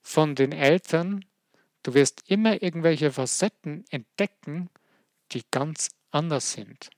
von 0.00 0.36
den 0.36 0.52
Eltern, 0.52 1.24
du 1.82 1.94
wirst 1.94 2.22
immer 2.30 2.62
irgendwelche 2.62 3.10
Facetten 3.10 3.84
entdecken, 3.90 4.70
die 5.32 5.42
ganz 5.50 5.88
anders 6.12 6.52
sind. 6.52 6.90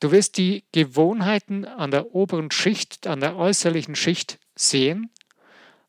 Du 0.00 0.12
wirst 0.12 0.36
die 0.36 0.64
Gewohnheiten 0.72 1.64
an 1.64 1.90
der 1.90 2.14
oberen 2.14 2.50
Schicht, 2.50 3.06
an 3.06 3.20
der 3.20 3.36
äußerlichen 3.36 3.96
Schicht 3.96 4.38
sehen, 4.54 5.10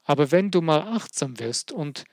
aber 0.05 0.31
wenn 0.31 0.51
du 0.51 0.61
mal 0.61 0.83
achtsam 0.83 1.37
wirst 1.37 1.73
und 1.73 2.05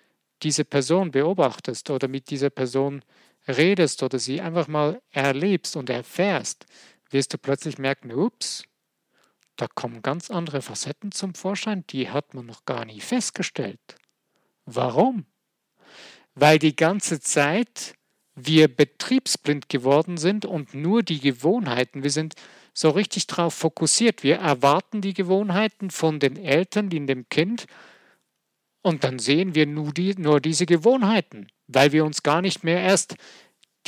diese 0.43 0.65
Person 0.65 1.13
beobachtest 1.13 1.91
oder 1.91 2.09
mit 2.09 2.29
dieser 2.31 2.51
Person 2.51 3.05
redest 3.47 4.03
oder 4.03 4.19
sie 4.19 4.41
einfach 4.41 4.67
mal 4.67 5.01
erlebst 5.13 5.77
und 5.77 5.91
erfährst, 5.91 6.67
wirst 7.11 7.33
du 7.33 7.39
plötzlich 7.39 7.79
merken, 7.79 8.11
ups, 8.11 8.65
da 9.57 9.67
kommen 9.69 10.03
ganz 10.03 10.31
andere 10.31 10.63
Facetten 10.63 11.13
zum 11.13 11.35
Vorschein, 11.35 11.85
die 11.89 12.11
hat 12.11 12.35
man 12.35 12.47
noch 12.47 12.65
gar 12.65 12.85
nie 12.85 13.01
festgestellt. 13.01 13.81
Warum? 14.65 15.27
Weil 16.35 16.59
die 16.59 16.77
ganze 16.77 17.21
Zeit 17.21 17.95
wir 18.35 18.69
betriebsblind 18.69 19.69
geworden 19.71 20.19
sind 20.19 20.45
und 20.45 20.75
nur 20.75 21.03
die 21.03 21.21
Gewohnheiten, 21.21 22.03
wir 22.03 22.11
sind 22.11 22.35
so 22.75 22.91
richtig 22.91 23.27
darauf 23.27 23.55
fokussiert. 23.55 24.23
Wir 24.23 24.37
erwarten 24.37 25.01
die 25.01 25.15
Gewohnheiten 25.15 25.91
von 25.91 26.21
den 26.21 26.37
Eltern, 26.37 26.91
die 26.91 26.99
in 26.99 27.07
dem 27.07 27.29
Kind, 27.31 27.67
und 28.83 29.03
dann 29.03 29.19
sehen 29.19 29.57
wir 29.57 29.67
nur, 29.67 29.93
die, 29.93 30.15
nur 30.17 30.41
diese 30.41 30.65
Gewohnheiten, 30.65 31.49
weil 31.67 31.91
wir 31.91 32.05
uns 32.05 32.23
gar 32.23 32.41
nicht 32.41 32.63
mehr 32.63 32.81
erst 32.81 33.17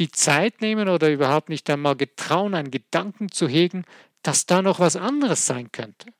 die 0.00 0.10
Zeit 0.10 0.60
nehmen 0.60 0.88
oder 0.88 1.08
überhaupt 1.08 1.50
nicht 1.50 1.70
einmal 1.70 1.94
getrauen, 1.94 2.54
einen 2.54 2.72
Gedanken 2.72 3.30
zu 3.30 3.46
hegen, 3.46 3.84
dass 4.22 4.46
da 4.46 4.62
noch 4.62 4.80
was 4.80 4.96
anderes 4.96 5.46
sein 5.46 5.70
könnte. 5.72 6.12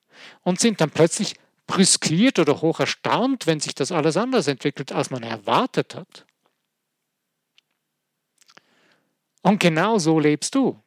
Und 0.42 0.60
sind 0.60 0.80
dann 0.80 0.90
plötzlich 0.90 1.34
brüskiert 1.66 2.38
oder 2.38 2.60
hoch 2.60 2.80
erstaunt, 2.80 3.46
wenn 3.46 3.60
sich 3.60 3.74
das 3.74 3.92
alles 3.92 4.16
anders 4.16 4.48
entwickelt, 4.48 4.90
als 4.90 5.10
man 5.10 5.22
erwartet 5.22 5.94
hat. 5.94 6.26
Und 9.42 9.60
genau 9.60 9.98
so 9.98 10.18
lebst 10.18 10.54
du. 10.54 10.82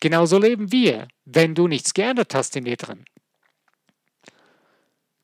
Genau 0.00 0.26
so 0.26 0.38
leben 0.38 0.72
wir, 0.72 1.06
wenn 1.24 1.54
du 1.54 1.68
nichts 1.68 1.94
geändert 1.94 2.34
hast 2.34 2.56
in 2.56 2.64
dir 2.64 2.76
drin. 2.76 3.04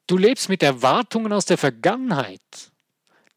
Du 0.07 0.16
lebst 0.16 0.48
mit 0.48 0.62
Erwartungen 0.62 1.33
aus 1.33 1.46
der 1.46 1.59
Vergangenheit. 1.59 2.72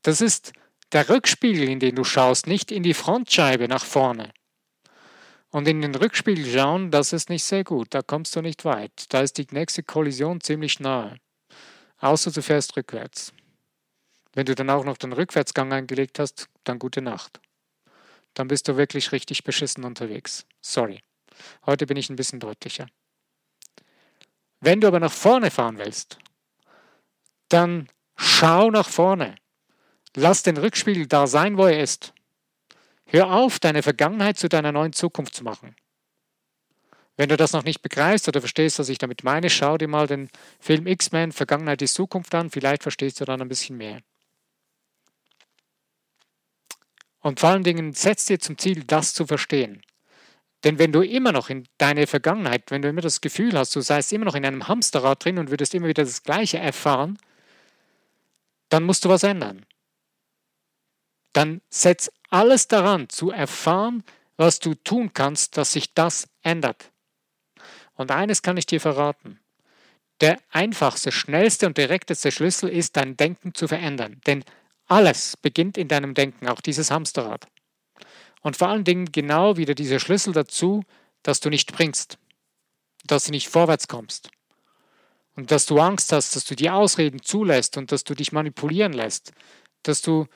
Das 0.04 0.22
ist 0.22 0.54
der 0.92 1.10
Rückspiegel, 1.10 1.68
in 1.68 1.80
den 1.80 1.96
du 1.96 2.04
schaust, 2.04 2.48
nicht 2.48 2.72
in 2.72 2.84
die 2.84 2.94
Frontscheibe 2.94 3.68
nach 3.68 3.86
vorne. 3.86 4.32
Und 5.52 5.68
in 5.68 5.82
den 5.82 5.96
Rückspiegel 5.96 6.46
schauen, 6.46 6.92
das 6.92 7.14
ist 7.14 7.30
nicht 7.30 7.44
sehr 7.44 7.64
gut, 7.64 7.94
da 7.94 8.02
kommst 8.02 8.36
du 8.36 8.42
nicht 8.42 8.66
weit. 8.66 9.14
Da 9.14 9.22
ist 9.22 9.38
die 9.38 9.48
nächste 9.52 9.84
Kollision 9.84 10.42
ziemlich 10.42 10.80
nahe. 10.80 11.18
Außer 12.00 12.32
du 12.32 12.42
fährst 12.42 12.76
rückwärts. 12.78 13.34
Wenn 14.34 14.46
du 14.46 14.56
dann 14.56 14.70
auch 14.70 14.86
noch 14.86 14.98
den 14.98 15.12
Rückwärtsgang 15.12 15.74
eingelegt 15.74 16.20
hast, 16.20 16.48
dann 16.64 16.80
gute 16.80 17.02
Nacht 17.02 17.42
dann 18.34 18.48
bist 18.48 18.68
du 18.68 18.78
wirklich 18.78 19.12
richtig 19.12 19.44
beschissen 19.44 19.84
unterwegs. 19.84 20.46
Sorry. 20.62 21.02
Heute 21.66 21.86
bin 21.86 21.98
ich 21.98 22.10
ein 22.10 22.16
bisschen 22.16 22.40
deutlicher. 22.40 22.88
Wenn 24.60 24.80
du 24.80 24.88
aber 24.88 25.00
nach 25.00 25.12
vorne 25.12 25.50
fahren 25.50 25.78
willst, 25.78 26.20
dann 27.50 27.88
schau 28.16 28.70
nach 28.70 28.90
vorne. 28.90 29.36
Lass 30.16 30.44
den 30.44 30.58
Rückspiegel 30.58 31.08
da 31.08 31.26
sein, 31.28 31.58
wo 31.58 31.66
er 31.66 31.82
ist. 31.82 32.14
Hör 33.12 33.30
auf, 33.30 33.60
deine 33.60 33.84
Vergangenheit 33.84 34.40
zu 34.40 34.48
deiner 34.48 34.72
neuen 34.72 34.94
Zukunft 34.94 35.36
zu 35.36 35.44
machen. 35.44 35.76
Wenn 37.18 37.28
du 37.28 37.36
das 37.36 37.52
noch 37.52 37.66
nicht 37.66 37.82
begreifst 37.82 38.30
oder 38.30 38.40
verstehst, 38.40 38.80
was 38.80 38.88
ich 38.88 39.00
damit 39.00 39.26
meine, 39.26 39.50
schau 39.50 39.78
dir 39.78 39.90
mal 39.90 40.08
den 40.08 40.30
Film 40.62 40.88
X-Men 40.88 41.34
Vergangenheit 41.34 41.82
ist 41.82 41.94
Zukunft 41.94 42.34
an, 42.34 42.50
vielleicht 42.50 42.84
verstehst 42.84 43.20
du 43.20 43.26
dann 43.26 43.42
ein 43.42 43.50
bisschen 43.50 43.76
mehr. 43.76 44.00
Und 47.20 47.42
vor 47.42 47.50
allen 47.50 47.66
Dingen 47.66 47.92
setz 47.92 48.26
dir 48.26 48.40
zum 48.40 48.58
Ziel, 48.58 48.86
das 48.86 49.14
zu 49.14 49.28
verstehen. 49.28 49.82
Denn 50.64 50.80
wenn 50.80 50.94
du 50.94 51.02
immer 51.02 51.34
noch 51.34 51.50
in 51.50 51.68
deine 51.78 52.08
Vergangenheit, 52.08 52.72
wenn 52.72 52.82
du 52.82 52.88
immer 52.88 53.02
das 53.02 53.20
Gefühl 53.20 53.58
hast, 53.58 53.76
du 53.76 53.82
seist 53.82 54.14
immer 54.14 54.26
noch 54.26 54.36
in 54.36 54.46
einem 54.46 54.70
Hamsterrad 54.70 55.26
drin 55.26 55.38
und 55.38 55.50
würdest 55.50 55.76
immer 55.76 55.90
wieder 55.90 56.06
das 56.06 56.24
Gleiche 56.24 56.60
erfahren, 56.60 57.18
dann 58.70 58.84
musst 58.84 59.04
du 59.04 59.10
was 59.10 59.24
ändern. 59.24 59.66
Dann 61.34 61.62
setz 61.70 62.10
alles 62.32 62.68
daran, 62.68 63.10
zu 63.10 63.30
erfahren, 63.30 64.04
was 64.38 64.60
du 64.60 64.74
tun 64.74 65.14
kannst, 65.14 65.58
dass 65.58 65.74
sich 65.74 65.94
das 65.94 66.28
ändert. 66.42 66.92
Und 67.94 68.10
eines 68.10 68.42
kann 68.42 68.58
ich 68.58 68.66
dir 68.66 68.82
verraten. 68.82 69.40
Der 70.22 70.40
einfachste, 70.50 71.12
schnellste 71.12 71.68
und 71.68 71.78
direkteste 71.78 72.32
Schlüssel 72.32 72.70
ist, 72.70 72.98
dein 72.98 73.18
Denken 73.18 73.54
zu 73.54 73.68
verändern. 73.68 74.22
Denn 74.26 74.44
alles 74.88 75.38
beginnt 75.38 75.78
in 75.78 75.88
deinem 75.88 76.14
Denken, 76.14 76.48
auch 76.48 76.62
dieses 76.62 76.90
Hamsterrad. 76.90 77.48
Und 78.42 78.58
vor 78.58 78.70
allen 78.70 78.84
Dingen 78.84 79.12
genau 79.12 79.58
wieder 79.58 79.76
dieser 79.76 80.00
Schlüssel 80.00 80.34
dazu, 80.34 80.84
dass 81.24 81.40
du 81.40 81.50
nicht 81.50 81.70
springst, 81.70 82.18
dass 83.06 83.26
du 83.26 83.32
nicht 83.32 83.50
vorwärts 83.50 83.88
kommst. 83.88 84.32
Und 85.36 85.52
dass 85.52 85.66
du 85.66 85.80
Angst 85.80 86.12
hast, 86.12 86.36
dass 86.36 86.46
du 86.46 86.56
die 86.56 86.70
Ausreden 86.70 87.22
zulässt 87.22 87.78
und 87.78 87.92
dass 87.92 88.04
du 88.04 88.16
dich 88.16 88.32
manipulieren 88.32 88.94
lässt, 88.94 89.32
dass 89.84 90.02
du 90.02 90.28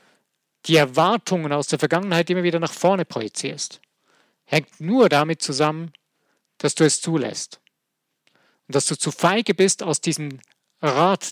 die 0.65 0.75
Erwartungen 0.75 1.51
aus 1.51 1.67
der 1.67 1.79
Vergangenheit 1.79 2.29
immer 2.29 2.43
wieder 2.43 2.59
nach 2.59 2.73
vorne 2.73 3.05
projizierst. 3.05 3.81
Hängt 4.45 4.79
nur 4.79 5.09
damit 5.09 5.41
zusammen, 5.41 5.91
dass 6.57 6.75
du 6.75 6.83
es 6.83 7.01
zulässt. 7.01 7.59
Und 8.67 8.75
dass 8.75 8.85
du 8.85 8.97
zu 8.97 9.11
feige 9.11 9.53
bist, 9.53 9.83
aus 9.83 10.01
diesem 10.01 10.39
Rad 10.81 11.31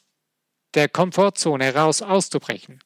der 0.74 0.90
Komfortzone 0.90 1.66
heraus 1.66 2.02
auszubrechen. 2.02 2.80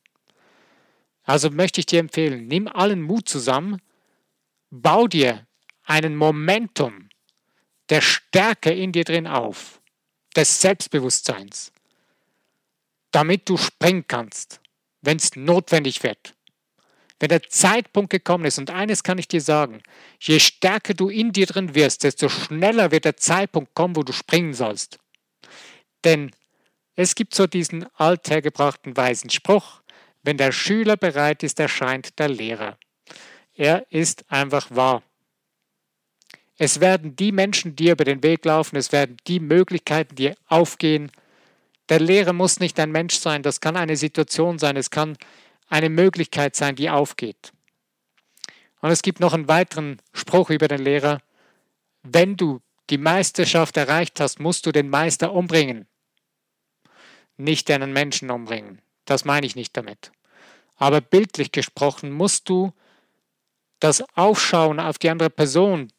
Also 1.23 1.49
möchte 1.49 1.81
ich 1.81 1.85
dir 1.85 1.99
empfehlen, 1.99 2.47
nimm 2.47 2.67
allen 2.67 3.01
Mut 3.01 3.27
zusammen, 3.27 3.81
bau 4.69 5.07
dir 5.07 5.45
einen 5.83 6.15
Momentum 6.15 7.09
der 7.89 8.01
Stärke 8.01 8.71
in 8.71 8.91
dir 8.91 9.03
drin 9.03 9.27
auf, 9.27 9.81
des 10.35 10.61
Selbstbewusstseins, 10.61 11.71
damit 13.11 13.49
du 13.49 13.57
springen 13.57 14.05
kannst, 14.07 14.61
wenn 15.01 15.17
es 15.17 15.35
notwendig 15.35 16.03
wird. 16.03 16.36
Wenn 17.19 17.29
der 17.29 17.43
Zeitpunkt 17.43 18.11
gekommen 18.11 18.45
ist, 18.45 18.59
und 18.59 18.69
eines 18.69 19.03
kann 19.03 19.17
ich 19.17 19.27
dir 19.27 19.41
sagen, 19.41 19.81
je 20.19 20.39
stärker 20.39 20.93
du 20.93 21.09
in 21.09 21.31
dir 21.31 21.47
drin 21.47 21.73
wirst, 21.73 22.03
desto 22.03 22.29
schneller 22.29 22.91
wird 22.91 23.05
der 23.05 23.17
Zeitpunkt 23.17 23.73
kommen, 23.73 23.95
wo 23.95 24.03
du 24.03 24.13
springen 24.13 24.53
sollst. 24.53 24.99
Denn 26.03 26.31
es 26.95 27.15
gibt 27.15 27.33
so 27.33 27.47
diesen 27.47 27.85
althergebrachten 27.95 28.95
weisen 28.95 29.29
Spruch, 29.29 29.81
wenn 30.23 30.37
der 30.37 30.51
Schüler 30.51 30.97
bereit 30.97 31.41
ist, 31.43 31.59
erscheint 31.59 32.19
der 32.19 32.29
Lehrer. 32.29 32.77
Er 33.55 33.85
ist 33.91 34.29
einfach 34.31 34.67
wahr. 34.69 35.01
Es 36.57 36.79
werden 36.79 37.15
die 37.15 37.31
Menschen 37.31 37.75
dir 37.75 37.93
über 37.93 38.03
den 38.03 38.23
Weg 38.23 38.45
laufen, 38.45 38.75
es 38.77 38.91
werden 38.91 39.17
die 39.27 39.39
Möglichkeiten 39.39 40.15
dir 40.15 40.35
aufgehen. 40.47 41.11
Der 41.89 41.99
Lehrer 41.99 42.33
muss 42.33 42.59
nicht 42.59 42.79
ein 42.79 42.91
Mensch 42.91 43.15
sein, 43.15 43.43
das 43.43 43.61
kann 43.61 43.77
eine 43.77 43.95
Situation 43.95 44.57
sein, 44.59 44.75
es 44.75 44.89
kann 44.89 45.17
eine 45.67 45.89
Möglichkeit 45.89 46.55
sein, 46.55 46.75
die 46.75 46.89
aufgeht. 46.89 47.51
Und 48.81 48.91
es 48.91 49.01
gibt 49.01 49.19
noch 49.19 49.33
einen 49.33 49.47
weiteren 49.47 50.01
Spruch 50.13 50.49
über 50.49 50.67
den 50.67 50.81
Lehrer. 50.81 51.19
Wenn 52.03 52.37
du 52.37 52.61
die 52.89 52.97
Meisterschaft 52.97 53.75
erreicht 53.77 54.19
hast, 54.19 54.39
musst 54.39 54.65
du 54.65 54.71
den 54.71 54.89
Meister 54.89 55.33
umbringen, 55.33 55.87
nicht 57.35 57.69
einen 57.69 57.91
Menschen 57.91 58.31
umbringen. 58.31 58.81
Das 59.05 59.25
meine 59.25 59.45
ich 59.45 59.55
nicht 59.55 59.75
damit. 59.75 60.11
Aber 60.75 61.01
bildlich 61.01 61.51
gesprochen 61.51 62.11
musst 62.11 62.49
du 62.49 62.71
das 63.79 64.03
Aufschauen 64.15 64.79
auf 64.79 64.97
die 64.97 65.09
andere 65.09 65.29
Person, 65.29 65.91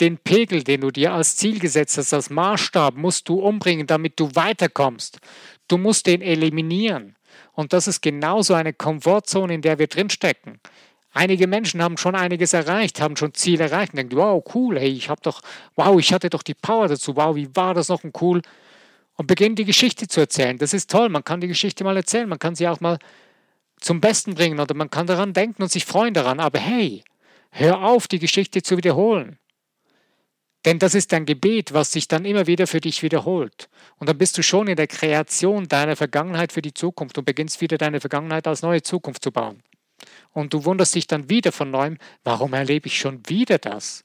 den 0.00 0.18
Pegel, 0.18 0.64
den 0.64 0.80
du 0.80 0.90
dir 0.90 1.12
als 1.12 1.36
Ziel 1.36 1.58
gesetzt 1.58 1.98
hast, 1.98 2.14
als 2.14 2.30
Maßstab, 2.30 2.96
musst 2.96 3.28
du 3.28 3.40
umbringen, 3.40 3.86
damit 3.86 4.18
du 4.18 4.34
weiterkommst. 4.34 5.20
Du 5.68 5.76
musst 5.76 6.06
den 6.06 6.22
eliminieren. 6.22 7.16
Und 7.52 7.72
das 7.72 7.88
ist 7.88 8.02
genauso 8.02 8.54
eine 8.54 8.72
Komfortzone, 8.72 9.54
in 9.54 9.62
der 9.62 9.78
wir 9.78 9.86
drinstecken. 9.86 10.60
Einige 11.12 11.48
Menschen 11.48 11.82
haben 11.82 11.96
schon 11.96 12.14
einiges 12.14 12.52
erreicht, 12.52 13.00
haben 13.00 13.16
schon 13.16 13.34
Ziele 13.34 13.64
erreicht 13.64 13.92
und 13.92 13.96
denken, 13.96 14.16
wow, 14.16 14.42
cool, 14.54 14.78
hey, 14.78 14.90
ich 14.90 15.08
habe 15.08 15.20
doch, 15.22 15.40
wow, 15.74 15.98
ich 15.98 16.12
hatte 16.12 16.30
doch 16.30 16.42
die 16.42 16.54
Power 16.54 16.86
dazu, 16.86 17.16
wow, 17.16 17.34
wie 17.34 17.48
war 17.56 17.74
das 17.74 17.88
noch 17.88 18.04
ein 18.04 18.12
cool? 18.20 18.42
Und 19.16 19.26
beginnen 19.26 19.56
die 19.56 19.64
Geschichte 19.64 20.06
zu 20.06 20.20
erzählen. 20.20 20.56
Das 20.56 20.72
ist 20.72 20.88
toll, 20.88 21.08
man 21.08 21.24
kann 21.24 21.40
die 21.40 21.48
Geschichte 21.48 21.82
mal 21.82 21.96
erzählen, 21.96 22.28
man 22.28 22.38
kann 22.38 22.54
sie 22.54 22.68
auch 22.68 22.80
mal 22.80 22.98
zum 23.80 24.00
Besten 24.00 24.34
bringen 24.34 24.60
oder 24.60 24.74
man 24.74 24.88
kann 24.88 25.06
daran 25.08 25.32
denken 25.32 25.62
und 25.62 25.72
sich 25.72 25.84
freuen 25.84 26.14
daran. 26.14 26.38
Aber 26.38 26.60
hey, 26.60 27.02
hör 27.50 27.82
auf, 27.82 28.06
die 28.06 28.20
Geschichte 28.20 28.62
zu 28.62 28.76
wiederholen. 28.76 29.39
Denn 30.64 30.78
das 30.78 30.94
ist 30.94 31.12
ein 31.14 31.24
Gebet, 31.24 31.72
was 31.72 31.92
sich 31.92 32.06
dann 32.06 32.24
immer 32.24 32.46
wieder 32.46 32.66
für 32.66 32.80
dich 32.80 33.02
wiederholt. 33.02 33.70
Und 33.98 34.08
dann 34.08 34.18
bist 34.18 34.36
du 34.36 34.42
schon 34.42 34.68
in 34.68 34.76
der 34.76 34.86
Kreation 34.86 35.68
deiner 35.68 35.96
Vergangenheit 35.96 36.52
für 36.52 36.62
die 36.62 36.74
Zukunft 36.74 37.16
und 37.16 37.24
beginnst 37.24 37.60
wieder 37.60 37.78
deine 37.78 38.00
Vergangenheit 38.00 38.46
als 38.46 38.62
neue 38.62 38.82
Zukunft 38.82 39.24
zu 39.24 39.32
bauen. 39.32 39.62
Und 40.32 40.52
du 40.52 40.64
wunderst 40.64 40.94
dich 40.94 41.06
dann 41.06 41.30
wieder 41.30 41.52
von 41.52 41.70
neuem, 41.70 41.96
warum 42.24 42.52
erlebe 42.52 42.88
ich 42.88 42.98
schon 42.98 43.22
wieder 43.26 43.58
das? 43.58 44.04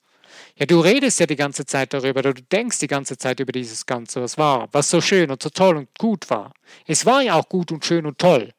Ja, 0.56 0.65
du 0.65 0.80
redest 0.80 1.20
ja 1.20 1.26
die 1.26 1.36
ganze 1.36 1.65
Zeit 1.65 1.94
darüber, 1.94 2.22
du 2.22 2.34
denkst 2.34 2.80
die 2.80 2.88
ganze 2.88 3.18
Zeit 3.18 3.39
über 3.39 3.52
dieses 3.52 3.86
Ganze, 3.86 4.22
was 4.22 4.38
war, 4.38 4.70
was 4.72 4.89
so 4.89 5.02
schön 5.02 5.32
und 5.32 5.41
so 5.41 5.50
toll 5.50 5.78
und 5.78 5.89
gut 5.98 6.30
war. 6.30 6.54
Es 6.88 7.06
war 7.06 7.22
ja 7.22 7.36
auch 7.36 7.48
gut 7.48 7.72
und 7.72 7.86
schön 7.86 8.06
und 8.06 8.18
toll. 8.18 8.52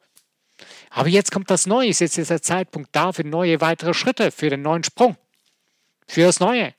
Aber 0.89 1.09
jetzt 1.09 1.31
kommt 1.31 1.51
das 1.51 1.67
Neue, 1.67 1.89
jetzt 1.89 2.01
ist 2.01 2.29
der 2.29 2.41
Zeitpunkt 2.41 2.89
da 2.91 3.11
für 3.11 3.23
neue 3.23 3.61
weitere 3.61 3.93
Schritte, 3.93 4.31
für 4.31 4.49
den 4.49 4.61
neuen 4.61 4.83
Sprung, 4.83 5.17
für 6.07 6.21
das 6.21 6.39
Neue. 6.39 6.73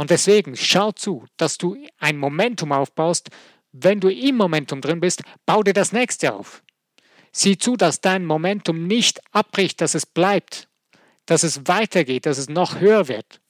Und 0.00 0.08
deswegen 0.08 0.56
schau 0.56 0.92
zu, 0.92 1.26
dass 1.36 1.58
du 1.58 1.76
ein 1.98 2.16
Momentum 2.16 2.72
aufbaust. 2.72 3.28
Wenn 3.70 4.00
du 4.00 4.08
im 4.08 4.34
Momentum 4.34 4.80
drin 4.80 4.98
bist, 4.98 5.22
bau 5.44 5.62
dir 5.62 5.74
das 5.74 5.92
nächste 5.92 6.32
auf. 6.32 6.62
Sieh 7.32 7.58
zu, 7.58 7.76
dass 7.76 8.00
dein 8.00 8.24
Momentum 8.24 8.86
nicht 8.86 9.20
abbricht, 9.32 9.82
dass 9.82 9.94
es 9.94 10.06
bleibt, 10.06 10.70
dass 11.26 11.42
es 11.42 11.68
weitergeht, 11.68 12.24
dass 12.24 12.38
es 12.38 12.48
noch 12.48 12.80
höher 12.80 13.08
wird, 13.08 13.42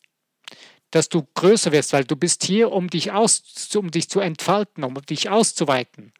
dass 0.91 1.09
du 1.09 1.25
größer 1.35 1.71
wirst, 1.71 1.93
weil 1.93 2.03
du 2.03 2.17
bist 2.17 2.43
hier, 2.43 2.73
um 2.73 2.91
dich, 2.91 3.13
aus, 3.13 3.71
um 3.77 3.93
dich 3.93 4.11
zu 4.11 4.19
entfalten, 4.19 4.83
um 4.83 4.95
dich 5.03 5.31
auszuweiten. 5.31 6.13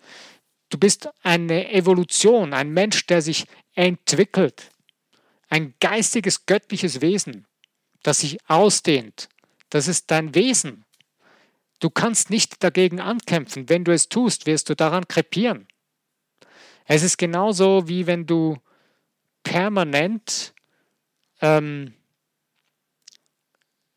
Du 0.69 0.79
bist 0.79 1.09
eine 1.25 1.73
Evolution, 1.73 2.55
ein 2.55 2.71
Mensch, 2.71 3.05
der 3.07 3.21
sich 3.21 3.47
entwickelt, 3.75 4.71
ein 5.49 5.75
geistiges, 5.81 6.47
göttliches 6.47 7.01
Wesen, 7.01 7.49
das 8.05 8.21
sich 8.21 8.39
ausdehnt. 8.49 9.29
Das 9.71 9.89
ist 9.89 10.11
dein 10.11 10.35
Wesen. 10.35 10.85
Du 11.79 11.89
kannst 11.89 12.29
nicht 12.29 12.63
dagegen 12.63 13.01
ankämpfen. 13.01 13.69
Wenn 13.69 13.85
du 13.85 13.93
es 13.93 14.09
tust, 14.09 14.47
wirst 14.47 14.69
du 14.69 14.77
daran 14.77 15.09
krepieren. 15.09 15.67
Es 16.85 17.03
ist 17.03 17.17
genauso 17.17 17.89
wie 17.89 18.07
wenn 18.07 18.27
du 18.27 18.59
permanent 19.43 20.53
ähm, 21.41 21.95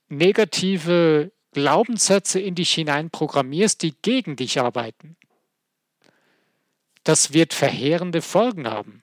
negative 0.07 1.31
Glaubenssätze 1.51 2.39
in 2.39 2.55
dich 2.55 2.71
hinein 2.71 3.09
programmierst, 3.09 3.81
die 3.81 3.95
gegen 4.01 4.35
dich 4.35 4.59
arbeiten. 4.59 5.17
Das 7.03 7.33
wird 7.33 7.53
verheerende 7.53 8.21
Folgen 8.21 8.67
haben. 8.67 9.01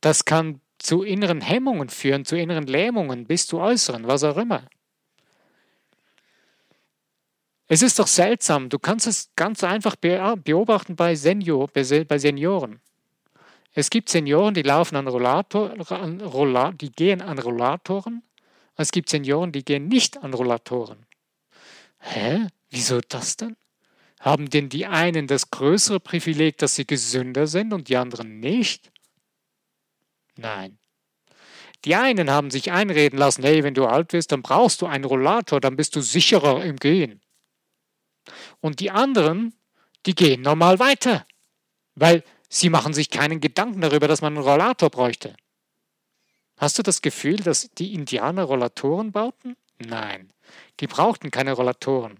Das 0.00 0.24
kann 0.24 0.60
zu 0.78 1.02
inneren 1.02 1.40
Hemmungen 1.40 1.88
führen, 1.88 2.24
zu 2.24 2.36
inneren 2.36 2.66
Lähmungen 2.66 3.26
bis 3.26 3.46
zu 3.46 3.58
äußeren, 3.58 4.06
was 4.06 4.24
auch 4.24 4.36
immer. 4.36 4.68
Es 7.68 7.82
ist 7.82 7.98
doch 7.98 8.06
seltsam, 8.06 8.70
du 8.70 8.78
kannst 8.78 9.06
es 9.06 9.30
ganz 9.36 9.62
einfach 9.62 9.94
beobachten 9.96 10.96
bei, 10.96 11.14
Senior, 11.14 11.68
bei 11.68 12.18
Senioren. 12.18 12.80
Es 13.74 13.90
gibt 13.90 14.08
Senioren, 14.08 14.54
die 14.54 14.62
laufen 14.62 14.96
an 14.96 15.06
Rollator, 15.06 15.74
die 16.72 16.90
gehen 16.90 17.20
an 17.20 17.38
Rollatoren. 17.38 18.22
Es 18.74 18.90
gibt 18.90 19.10
Senioren, 19.10 19.52
die 19.52 19.64
gehen 19.64 19.86
nicht 19.86 20.16
an 20.22 20.32
Rollatoren. 20.32 21.04
Hä? 22.00 22.46
Wieso 22.70 23.00
das 23.00 23.36
denn? 23.36 23.56
Haben 24.20 24.48
denn 24.50 24.68
die 24.68 24.86
einen 24.86 25.26
das 25.26 25.50
größere 25.50 26.00
Privileg, 26.00 26.58
dass 26.58 26.74
sie 26.74 26.86
gesünder 26.86 27.46
sind 27.46 27.72
und 27.72 27.88
die 27.88 27.96
anderen 27.96 28.40
nicht? 28.40 28.90
Nein. 30.36 30.78
Die 31.84 31.94
einen 31.94 32.30
haben 32.30 32.50
sich 32.50 32.72
einreden 32.72 33.18
lassen, 33.18 33.44
hey, 33.44 33.62
wenn 33.62 33.74
du 33.74 33.86
alt 33.86 34.12
wirst, 34.12 34.32
dann 34.32 34.42
brauchst 34.42 34.80
du 34.82 34.86
einen 34.86 35.04
Rollator, 35.04 35.60
dann 35.60 35.76
bist 35.76 35.94
du 35.94 36.00
sicherer 36.00 36.64
im 36.64 36.76
Gehen. 36.76 37.20
Und 38.60 38.80
die 38.80 38.90
anderen, 38.90 39.54
die 40.06 40.14
gehen 40.14 40.42
normal 40.42 40.78
weiter, 40.78 41.26
weil 41.94 42.24
sie 42.48 42.70
machen 42.70 42.94
sich 42.94 43.10
keinen 43.10 43.40
Gedanken 43.40 43.80
darüber, 43.80 44.08
dass 44.08 44.20
man 44.20 44.36
einen 44.36 44.46
Rollator 44.46 44.90
bräuchte. 44.90 45.36
Hast 46.56 46.78
du 46.78 46.82
das 46.82 47.02
Gefühl, 47.02 47.36
dass 47.36 47.70
die 47.70 47.94
Indianer 47.94 48.44
Rollatoren 48.44 49.12
bauten? 49.12 49.56
Nein, 49.78 50.32
die 50.80 50.88
brauchten 50.88 51.30
keine 51.30 51.52
Rollatoren. 51.52 52.18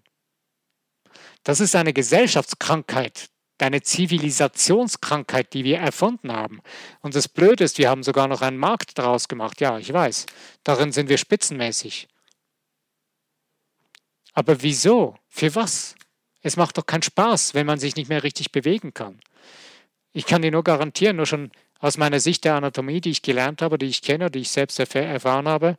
Das 1.42 1.61
ist 1.61 1.74
eine 1.74 1.92
Gesellschaftskrankheit, 1.92 3.31
eine 3.59 3.83
Zivilisationskrankheit, 3.83 5.53
die 5.55 5.64
wir 5.64 5.79
erfunden 5.79 6.31
haben. 6.31 6.61
Und 7.01 7.16
das 7.16 7.27
Blöde 7.29 7.64
ist, 7.64 7.79
wir 7.79 7.90
haben 7.90 8.05
sogar 8.05 8.29
noch 8.29 8.42
einen 8.42 8.59
Markt 8.59 8.98
daraus 8.98 9.27
gemacht. 9.27 9.61
Ja, 9.61 9.79
ich 9.79 9.92
weiß, 9.92 10.27
darin 10.62 10.92
sind 10.92 11.09
wir 11.09 11.18
spitzenmäßig. 11.18 12.09
Aber 14.35 14.62
wieso? 14.62 15.16
Für 15.29 15.53
was? 15.57 15.96
Es 16.49 16.57
macht 16.57 16.79
doch 16.79 16.87
keinen 16.87 17.03
Spaß, 17.03 17.53
wenn 17.53 17.67
man 17.67 17.79
sich 17.79 17.95
nicht 17.95 18.09
mehr 18.09 18.23
richtig 18.23 18.53
bewegen 18.53 18.95
kann. 18.95 19.21
Ich 20.15 20.25
kann 20.25 20.41
dir 20.41 20.51
nur 20.51 20.65
garantieren, 20.65 21.17
nur 21.17 21.27
schon 21.27 21.51
aus 21.79 21.99
meiner 21.99 22.21
Sicht 22.21 22.43
der 22.47 22.55
Anatomie, 22.55 23.03
die 23.03 23.11
ich 23.11 23.21
gelernt 23.21 23.61
habe, 23.61 23.77
die 23.77 23.85
ich 23.85 24.01
kenne, 24.01 24.31
die 24.31 24.39
ich 24.39 24.49
selbst 24.49 24.81
erfahren 24.81 25.47
habe, 25.47 25.77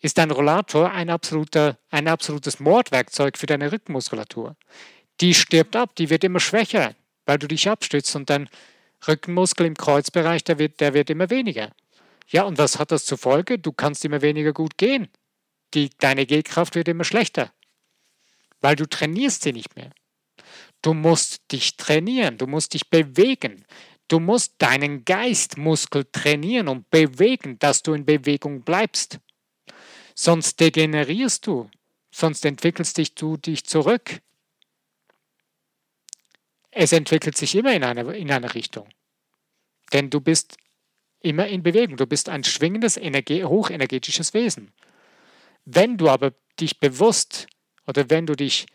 ist 0.00 0.18
ein 0.18 0.32
Rollator 0.32 0.90
ein, 0.90 1.10
absoluter, 1.10 1.78
ein 1.90 2.08
absolutes 2.08 2.58
Mordwerkzeug 2.58 3.38
für 3.38 3.46
deine 3.46 3.70
Rückenmuskulatur. 3.70 4.56
Die 5.20 5.32
stirbt 5.32 5.76
ab, 5.76 5.94
die 5.94 6.10
wird 6.10 6.24
immer 6.24 6.40
schwächer, 6.40 6.96
weil 7.24 7.38
du 7.38 7.46
dich 7.46 7.68
abstützt 7.68 8.16
und 8.16 8.28
dein 8.28 8.48
Rückenmuskel 9.06 9.64
im 9.64 9.76
Kreuzbereich, 9.76 10.42
der 10.42 10.58
wird, 10.58 10.80
der 10.80 10.92
wird 10.92 11.08
immer 11.08 11.30
weniger. 11.30 11.70
Ja, 12.26 12.42
und 12.42 12.58
was 12.58 12.80
hat 12.80 12.90
das 12.90 13.04
zur 13.04 13.18
Folge? 13.18 13.60
Du 13.60 13.70
kannst 13.70 14.04
immer 14.04 14.22
weniger 14.22 14.52
gut 14.52 14.76
gehen. 14.76 15.06
Die, 15.72 15.90
deine 16.00 16.26
Gehkraft 16.26 16.74
wird 16.74 16.88
immer 16.88 17.04
schlechter, 17.04 17.52
weil 18.64 18.76
du 18.76 18.88
trainierst 18.88 19.42
sie 19.42 19.52
nicht 19.52 19.76
mehr. 19.76 19.90
Du 20.80 20.94
musst 20.94 21.52
dich 21.52 21.76
trainieren, 21.76 22.38
du 22.38 22.46
musst 22.46 22.72
dich 22.72 22.88
bewegen. 22.88 23.66
Du 24.08 24.20
musst 24.20 24.54
deinen 24.56 25.04
Geistmuskel 25.04 26.06
trainieren 26.10 26.68
und 26.68 26.88
bewegen, 26.88 27.58
dass 27.58 27.82
du 27.82 27.92
in 27.92 28.06
Bewegung 28.06 28.62
bleibst. 28.62 29.18
Sonst 30.14 30.60
degenerierst 30.60 31.46
du, 31.46 31.70
sonst 32.10 32.46
entwickelst 32.46 32.96
dich 32.96 33.14
du 33.14 33.36
dich 33.36 33.66
zurück. 33.66 34.22
Es 36.70 36.92
entwickelt 36.92 37.36
sich 37.36 37.54
immer 37.56 37.74
in 37.74 37.84
eine, 37.84 38.16
in 38.16 38.32
eine 38.32 38.54
Richtung. 38.54 38.88
Denn 39.92 40.08
du 40.08 40.22
bist 40.22 40.56
immer 41.20 41.48
in 41.48 41.62
Bewegung. 41.62 41.98
Du 41.98 42.06
bist 42.06 42.30
ein 42.30 42.44
schwingendes, 42.44 42.96
hochenergetisches 42.96 44.32
Wesen. 44.32 44.72
Wenn 45.66 45.98
du 45.98 46.08
aber 46.08 46.32
dich 46.58 46.80
bewusst 46.80 47.46
oder 47.86 48.10
wenn 48.10 48.26
du 48.26 48.34
dich 48.34 48.66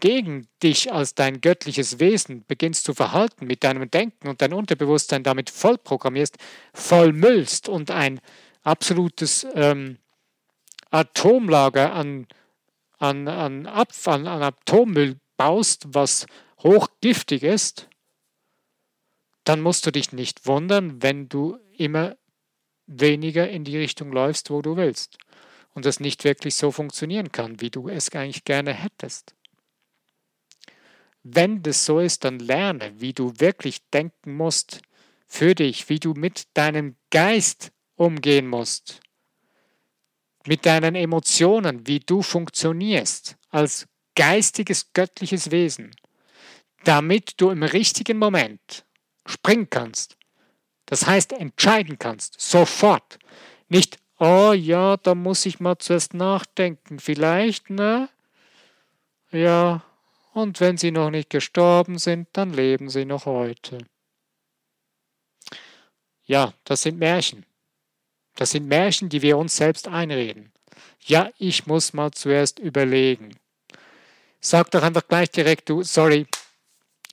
gegen 0.00 0.48
dich 0.62 0.92
als 0.92 1.14
dein 1.14 1.40
göttliches 1.40 2.00
Wesen 2.00 2.44
beginnst 2.46 2.84
zu 2.84 2.92
verhalten 2.92 3.46
mit 3.46 3.62
deinem 3.62 3.88
Denken 3.88 4.28
und 4.28 4.42
dein 4.42 4.52
Unterbewusstsein 4.52 5.22
damit 5.22 5.48
voll 5.48 5.78
programmierst, 5.78 6.38
vollmüllst 6.74 7.68
und 7.68 7.90
ein 7.92 8.20
absolutes 8.62 9.46
ähm, 9.54 9.98
Atomlager 10.90 11.92
an, 11.92 12.26
an, 12.98 13.28
an 13.28 13.66
Abfall, 13.66 14.26
an 14.26 14.42
Atommüll 14.42 15.18
baust, 15.36 15.84
was 15.88 16.26
hochgiftig 16.62 17.44
ist, 17.44 17.88
dann 19.44 19.60
musst 19.60 19.86
du 19.86 19.92
dich 19.92 20.12
nicht 20.12 20.46
wundern, 20.46 21.00
wenn 21.02 21.28
du 21.28 21.58
immer 21.76 22.16
weniger 22.86 23.48
in 23.48 23.64
die 23.64 23.78
Richtung 23.78 24.12
läufst, 24.12 24.50
wo 24.50 24.62
du 24.62 24.76
willst 24.76 25.18
und 25.74 25.86
es 25.86 26.00
nicht 26.00 26.24
wirklich 26.24 26.54
so 26.54 26.70
funktionieren 26.70 27.32
kann, 27.32 27.60
wie 27.60 27.70
du 27.70 27.88
es 27.88 28.10
eigentlich 28.10 28.44
gerne 28.44 28.72
hättest. 28.72 29.34
Wenn 31.22 31.62
das 31.62 31.84
so 31.84 32.00
ist, 32.00 32.24
dann 32.24 32.38
lerne, 32.38 33.00
wie 33.00 33.12
du 33.12 33.32
wirklich 33.38 33.88
denken 33.90 34.34
musst 34.34 34.82
für 35.26 35.54
dich, 35.54 35.88
wie 35.88 36.00
du 36.00 36.14
mit 36.14 36.48
deinem 36.54 36.96
Geist 37.10 37.72
umgehen 37.94 38.48
musst, 38.48 39.00
mit 40.46 40.66
deinen 40.66 40.94
Emotionen, 40.94 41.86
wie 41.86 42.00
du 42.00 42.22
funktionierst 42.22 43.36
als 43.50 43.86
geistiges, 44.16 44.92
göttliches 44.92 45.50
Wesen, 45.50 45.94
damit 46.84 47.40
du 47.40 47.50
im 47.50 47.62
richtigen 47.62 48.18
Moment 48.18 48.84
springen 49.24 49.70
kannst. 49.70 50.16
Das 50.86 51.06
heißt, 51.06 51.32
entscheiden 51.32 51.98
kannst, 51.98 52.40
sofort. 52.40 53.18
Nicht, 53.68 53.98
oh 54.22 54.52
ja, 54.52 54.96
da 54.98 55.16
muss 55.16 55.44
ich 55.46 55.58
mal 55.58 55.78
zuerst 55.78 56.14
nachdenken, 56.14 57.00
vielleicht, 57.00 57.70
ne? 57.70 58.08
Ja, 59.32 59.82
und 60.32 60.60
wenn 60.60 60.76
sie 60.76 60.92
noch 60.92 61.10
nicht 61.10 61.28
gestorben 61.28 61.98
sind, 61.98 62.28
dann 62.32 62.52
leben 62.52 62.88
sie 62.88 63.04
noch 63.04 63.26
heute. 63.26 63.78
Ja, 66.24 66.54
das 66.62 66.82
sind 66.82 66.98
Märchen. 66.98 67.44
Das 68.36 68.52
sind 68.52 68.68
Märchen, 68.68 69.08
die 69.08 69.22
wir 69.22 69.36
uns 69.36 69.56
selbst 69.56 69.88
einreden. 69.88 70.52
Ja, 71.00 71.30
ich 71.38 71.66
muss 71.66 71.92
mal 71.92 72.12
zuerst 72.12 72.60
überlegen. 72.60 73.36
Sag 74.40 74.70
doch 74.70 74.84
einfach 74.84 75.06
gleich 75.08 75.30
direkt, 75.32 75.68
du, 75.68 75.82
sorry, 75.82 76.28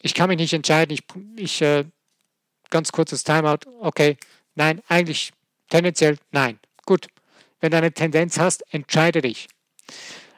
ich 0.01 0.13
kann 0.13 0.29
mich 0.29 0.37
nicht 0.37 0.53
entscheiden, 0.53 0.93
ich, 0.93 1.03
ich 1.35 1.61
äh, 1.63 1.85
ganz 2.69 2.91
kurzes 2.91 3.23
Timeout, 3.23 3.67
okay, 3.79 4.15
nein, 4.53 4.83
eigentlich 4.87 5.33
tendenziell 5.69 6.19
nein. 6.31 6.59
Gut, 6.89 7.05
wenn 7.59 7.69
du 7.69 7.77
eine 7.77 7.93
Tendenz 7.93 8.39
hast, 8.39 8.63
entscheide 8.73 9.21
dich. 9.21 9.47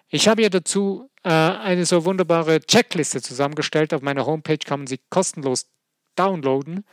Ich 0.09 0.27
habe 0.27 0.41
hier 0.41 0.49
dazu 0.49 1.09
äh, 1.23 1.29
eine 1.29 1.85
so 1.85 2.03
wunderbare 2.03 2.59
Checkliste 2.59 3.21
zusammengestellt. 3.21 3.93
Auf 3.93 4.01
meiner 4.01 4.25
Homepage 4.25 4.57
kann 4.57 4.81
man 4.81 4.87
sie 4.87 4.99
kostenlos 5.09 5.71
downloaden. 6.17 6.83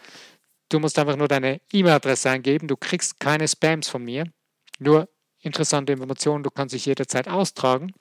Du 0.68 0.78
musst 0.78 0.96
einfach 0.96 1.16
nur 1.16 1.26
deine 1.26 1.60
E-Mail-Adresse 1.72 2.30
eingeben. 2.30 2.68
Du 2.68 2.76
kriegst 2.76 3.18
keine 3.18 3.48
Spams 3.48 3.88
von 3.88 4.04
mir. 4.04 4.30
Nur 4.78 5.08
interessante 5.40 5.92
Informationen, 5.92 6.44
du 6.44 6.50
kannst 6.50 6.72
dich 6.72 6.86
jederzeit 6.86 7.26
austragen. 7.26 7.92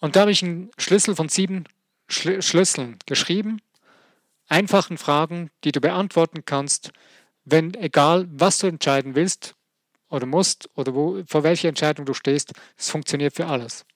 Und 0.00 0.16
da 0.16 0.20
habe 0.20 0.30
ich 0.30 0.42
einen 0.42 0.70
Schlüssel 0.78 1.14
von 1.14 1.28
sieben 1.28 1.64
Schl 2.08 2.40
Schlüsseln 2.40 2.98
geschrieben, 3.04 3.60
einfachen 4.48 4.96
Fragen, 4.96 5.50
die 5.64 5.72
du 5.72 5.82
beantworten 5.82 6.46
kannst, 6.46 6.92
wenn 7.46 7.74
egal 7.74 8.26
was 8.28 8.58
du 8.58 8.66
entscheiden 8.66 9.14
willst 9.14 9.54
oder 10.10 10.26
musst 10.26 10.68
oder 10.74 10.94
wo, 10.94 11.22
vor 11.26 11.44
welcher 11.44 11.68
Entscheidung 11.68 12.04
du 12.04 12.12
stehst, 12.12 12.52
es 12.76 12.90
funktioniert 12.90 13.34
für 13.34 13.46
alles. 13.46 13.86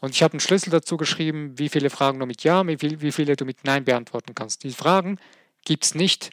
Und 0.00 0.10
ich 0.10 0.22
habe 0.22 0.32
einen 0.32 0.40
Schlüssel 0.40 0.70
dazu 0.70 0.96
geschrieben, 0.96 1.58
wie 1.58 1.68
viele 1.68 1.90
Fragen 1.90 2.18
du 2.18 2.26
mit 2.26 2.42
Ja, 2.42 2.66
wie, 2.66 2.76
viel, 2.76 3.00
wie 3.00 3.12
viele 3.12 3.36
du 3.36 3.44
mit 3.44 3.64
Nein 3.64 3.84
beantworten 3.84 4.34
kannst. 4.34 4.64
Die 4.64 4.72
Fragen 4.72 5.18
gibt 5.64 5.84
es 5.84 5.94
nicht 5.94 6.30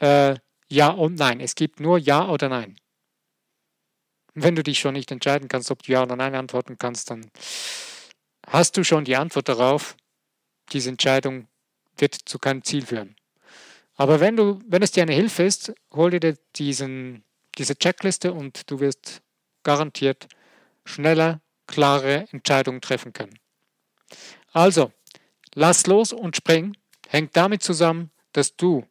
äh, 0.00 0.36
Ja 0.68 0.88
und 0.90 1.16
Nein. 1.16 1.40
Es 1.40 1.54
gibt 1.54 1.80
nur 1.80 1.98
Ja 1.98 2.28
oder 2.28 2.48
Nein. 2.48 2.76
Wenn 4.34 4.54
du 4.54 4.62
dich 4.62 4.78
schon 4.78 4.94
nicht 4.94 5.10
entscheiden 5.10 5.48
kannst, 5.48 5.70
ob 5.70 5.82
du 5.82 5.92
Ja 5.92 6.02
oder 6.02 6.16
Nein 6.16 6.34
antworten 6.34 6.76
kannst, 6.78 7.10
dann 7.10 7.30
hast 8.46 8.76
du 8.76 8.84
schon 8.84 9.04
die 9.04 9.16
Antwort 9.16 9.48
darauf. 9.48 9.96
Diese 10.72 10.90
Entscheidung 10.90 11.48
wird 11.96 12.14
zu 12.14 12.38
keinem 12.38 12.62
Ziel 12.64 12.84
führen. 12.84 13.16
Aber 13.96 14.20
wenn 14.20 14.36
du, 14.36 14.60
wenn 14.66 14.82
es 14.82 14.92
dir 14.92 15.02
eine 15.02 15.14
Hilfe 15.14 15.44
ist, 15.44 15.72
hol 15.92 16.10
dir 16.10 16.36
diesen, 16.56 17.24
diese 17.58 17.76
Checkliste 17.76 18.32
und 18.32 18.70
du 18.70 18.80
wirst 18.80 19.22
garantiert 19.62 20.28
schneller, 20.84 21.40
klare 21.66 22.26
Entscheidungen 22.32 22.80
treffen 22.80 23.12
können. 23.12 23.38
Also, 24.52 24.92
lass 25.54 25.86
los 25.86 26.12
und 26.12 26.36
spring 26.36 26.76
hängt 27.08 27.36
damit 27.36 27.62
zusammen, 27.62 28.10
dass 28.32 28.56
du 28.56 28.86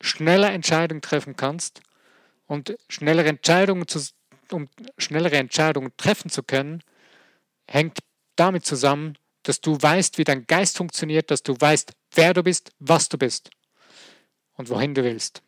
schneller 0.00 0.50
Entscheidungen 0.52 1.02
treffen 1.02 1.36
kannst 1.36 1.82
und 2.46 2.76
schnellere 2.88 3.28
Entscheidungen 3.28 3.86
zu, 3.86 4.00
um 4.50 4.68
schnellere 4.98 5.36
Entscheidungen 5.36 5.92
treffen 5.96 6.30
zu 6.30 6.42
können, 6.42 6.82
hängt 7.68 7.98
damit 8.36 8.64
zusammen, 8.64 9.16
dass 9.44 9.60
du 9.60 9.80
weißt, 9.80 10.18
wie 10.18 10.24
dein 10.24 10.46
Geist 10.46 10.78
funktioniert, 10.78 11.30
dass 11.30 11.42
du 11.42 11.54
weißt, 11.58 11.92
wer 12.12 12.34
du 12.34 12.42
bist, 12.42 12.72
was 12.78 13.08
du 13.08 13.18
bist 13.18 13.50
und 14.56 14.68
wohin 14.68 14.94
du 14.94 15.02
willst. 15.02 15.42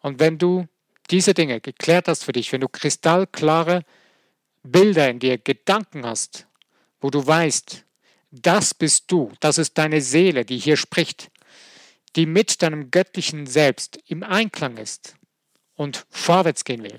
Und 0.00 0.20
wenn 0.20 0.38
du 0.38 0.66
diese 1.10 1.34
Dinge 1.34 1.60
geklärt 1.60 2.08
hast 2.08 2.24
für 2.24 2.32
dich, 2.32 2.52
wenn 2.52 2.60
du 2.60 2.68
kristallklare 2.68 3.84
Bilder 4.62 5.08
in 5.08 5.18
dir, 5.18 5.38
Gedanken 5.38 6.04
hast, 6.04 6.46
wo 7.00 7.10
du 7.10 7.24
weißt, 7.24 7.84
das 8.30 8.74
bist 8.74 9.10
du, 9.10 9.32
das 9.40 9.58
ist 9.58 9.78
deine 9.78 10.00
Seele, 10.00 10.44
die 10.44 10.58
hier 10.58 10.76
spricht, 10.76 11.30
die 12.16 12.26
mit 12.26 12.62
deinem 12.62 12.90
göttlichen 12.90 13.46
Selbst 13.46 13.98
im 14.06 14.22
Einklang 14.22 14.76
ist 14.76 15.16
und 15.74 16.06
vorwärts 16.10 16.64
gehen 16.64 16.82
will, 16.82 16.98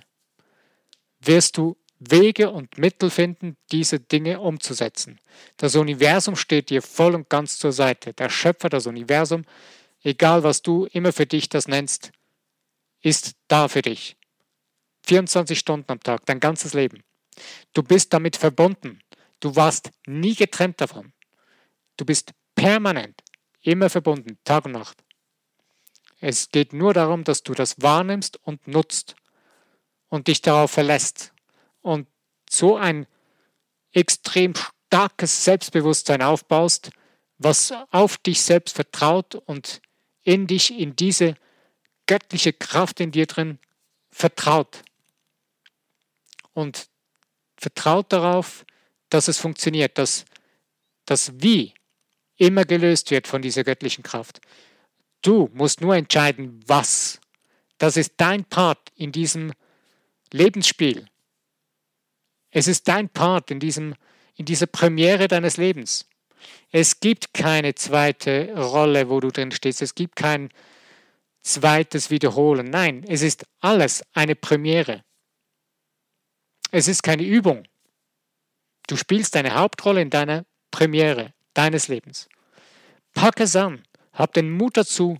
wirst 1.20 1.58
du 1.58 1.76
Wege 2.00 2.52
und 2.52 2.78
Mittel 2.78 3.10
finden, 3.10 3.58
diese 3.72 4.00
Dinge 4.00 4.40
umzusetzen. 4.40 5.20
Das 5.58 5.76
Universum 5.76 6.36
steht 6.36 6.70
dir 6.70 6.82
voll 6.84 7.16
und 7.16 7.28
ganz 7.28 7.58
zur 7.58 7.72
Seite. 7.72 8.14
Der 8.14 8.30
Schöpfer, 8.30 8.70
das 8.70 8.86
Universum, 8.86 9.44
egal 10.04 10.44
was 10.44 10.62
du 10.62 10.86
immer 10.86 11.14
für 11.14 11.26
dich 11.26 11.50
das 11.50 11.68
nennst, 11.68 12.12
ist 13.02 13.36
da 13.48 13.68
für 13.68 13.82
dich. 13.82 14.18
24 15.04 15.58
Stunden 15.58 15.92
am 15.92 16.00
Tag, 16.00 16.26
dein 16.26 16.40
ganzes 16.40 16.74
Leben. 16.74 17.04
Du 17.74 17.84
bist 17.84 18.14
damit 18.14 18.36
verbunden. 18.36 19.00
Du 19.40 19.56
warst 19.56 19.92
nie 20.06 20.36
getrennt 20.36 20.82
davon. 20.82 21.14
Du 21.96 22.06
bist 22.06 22.32
permanent 22.56 23.22
immer 23.62 23.90
verbunden, 23.90 24.38
Tag 24.44 24.66
und 24.66 24.74
Nacht. 24.74 25.04
Es 26.20 26.50
geht 26.50 26.74
nur 26.74 26.94
darum, 26.94 27.24
dass 27.24 27.44
du 27.44 27.54
das 27.54 27.82
wahrnimmst 27.82 28.38
und 28.44 28.68
nutzt 28.68 29.16
und 30.10 30.28
dich 30.28 30.42
darauf 30.42 30.72
verlässt 30.72 31.34
und 31.82 32.08
so 32.50 32.76
ein 32.76 33.06
extrem 33.92 34.54
starkes 34.88 35.44
Selbstbewusstsein 35.44 36.22
aufbaust, 36.22 36.90
was 37.38 37.74
auf 37.92 38.18
dich 38.18 38.42
selbst 38.42 38.76
vertraut 38.76 39.36
und 39.36 39.82
in 40.28 40.46
dich, 40.46 40.78
in 40.78 40.94
diese 40.94 41.36
göttliche 42.06 42.52
Kraft 42.52 43.00
in 43.00 43.12
dir 43.12 43.28
drin 43.28 43.60
vertraut. 44.12 44.84
Und 46.52 46.90
vertraut 47.56 48.12
darauf, 48.12 48.66
dass 49.10 49.30
es 49.30 49.38
funktioniert, 49.38 49.98
dass 49.98 50.26
das 51.06 51.32
Wie 51.42 51.74
immer 52.36 52.66
gelöst 52.66 53.10
wird 53.10 53.26
von 53.26 53.42
dieser 53.42 53.64
göttlichen 53.64 54.04
Kraft. 54.04 54.42
Du 55.22 55.50
musst 55.54 55.80
nur 55.80 55.96
entscheiden, 55.96 56.60
was. 56.68 57.22
Das 57.78 57.96
ist 57.96 58.16
dein 58.18 58.44
Part 58.44 58.92
in 58.96 59.14
diesem 59.14 59.54
Lebensspiel. 60.34 61.08
Es 62.52 62.68
ist 62.68 62.90
dein 62.90 63.08
Part 63.08 63.50
in, 63.50 63.62
diesem, 63.62 63.96
in 64.36 64.44
dieser 64.44 64.68
Premiere 64.68 65.30
deines 65.30 65.56
Lebens. 65.56 66.06
Es 66.72 67.00
gibt 67.00 67.34
keine 67.34 67.76
zweite 67.76 68.54
Rolle, 68.56 69.10
wo 69.10 69.20
du 69.20 69.30
drin 69.30 69.52
stehst. 69.52 69.82
Es 69.82 69.96
gibt 69.96 70.16
kein 70.16 70.50
zweites 71.42 72.10
Wiederholen. 72.10 72.70
Nein, 72.70 73.06
es 73.08 73.22
ist 73.22 73.46
alles 73.60 74.04
eine 74.14 74.36
Premiere. 74.36 75.04
Es 76.72 76.88
ist 76.88 77.04
keine 77.04 77.24
Übung. 77.24 77.64
Du 78.88 78.96
spielst 78.96 79.36
deine 79.36 79.56
Hauptrolle 79.56 80.02
in 80.02 80.10
deiner 80.10 80.46
Premiere 80.72 81.34
deines 81.54 81.88
Lebens. 81.88 82.28
Pack 83.14 83.40
es 83.40 83.56
an, 83.56 83.84
hab 84.14 84.34
den 84.34 84.52
Mut 84.52 84.78
dazu, 84.78 85.18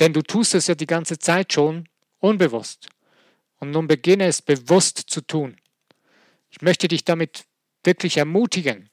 denn 0.00 0.12
du 0.12 0.22
tust 0.22 0.54
es 0.54 0.66
ja 0.68 0.74
die 0.74 0.86
ganze 0.86 1.18
Zeit 1.18 1.52
schon 1.52 1.88
unbewusst. 2.18 2.88
Und 3.58 3.70
nun 3.70 3.86
beginne 3.86 4.26
es 4.26 4.42
bewusst 4.42 4.98
zu 4.98 5.20
tun. 5.20 5.56
Ich 6.50 6.62
möchte 6.62 6.88
dich 6.88 7.04
damit 7.04 7.44
wirklich 7.82 8.16
ermutigen. 8.16 8.90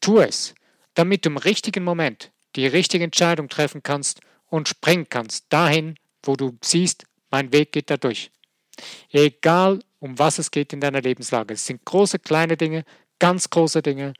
Tu 0.00 0.18
es, 0.18 0.54
damit 0.94 1.24
du 1.24 1.30
im 1.30 1.36
richtigen 1.36 1.84
Moment 1.84 2.32
die 2.56 2.66
richtige 2.66 3.04
Entscheidung 3.04 3.48
treffen 3.48 3.82
kannst 3.82 4.20
und 4.46 4.68
springen 4.68 5.08
kannst 5.08 5.46
dahin, 5.48 5.96
wo 6.22 6.36
du 6.36 6.58
siehst, 6.62 7.04
mein 7.30 7.52
Weg 7.52 7.72
geht 7.72 7.90
da 7.90 7.96
durch. 7.96 8.30
Egal, 9.10 9.80
um 10.00 10.18
was 10.18 10.38
es 10.38 10.50
geht 10.50 10.72
in 10.72 10.80
deiner 10.80 11.00
Lebenslage. 11.00 11.54
Es 11.54 11.66
sind 11.66 11.84
große, 11.84 12.18
kleine 12.18 12.56
Dinge, 12.56 12.84
ganz 13.18 13.48
große 13.48 13.82
Dinge. 13.82 14.14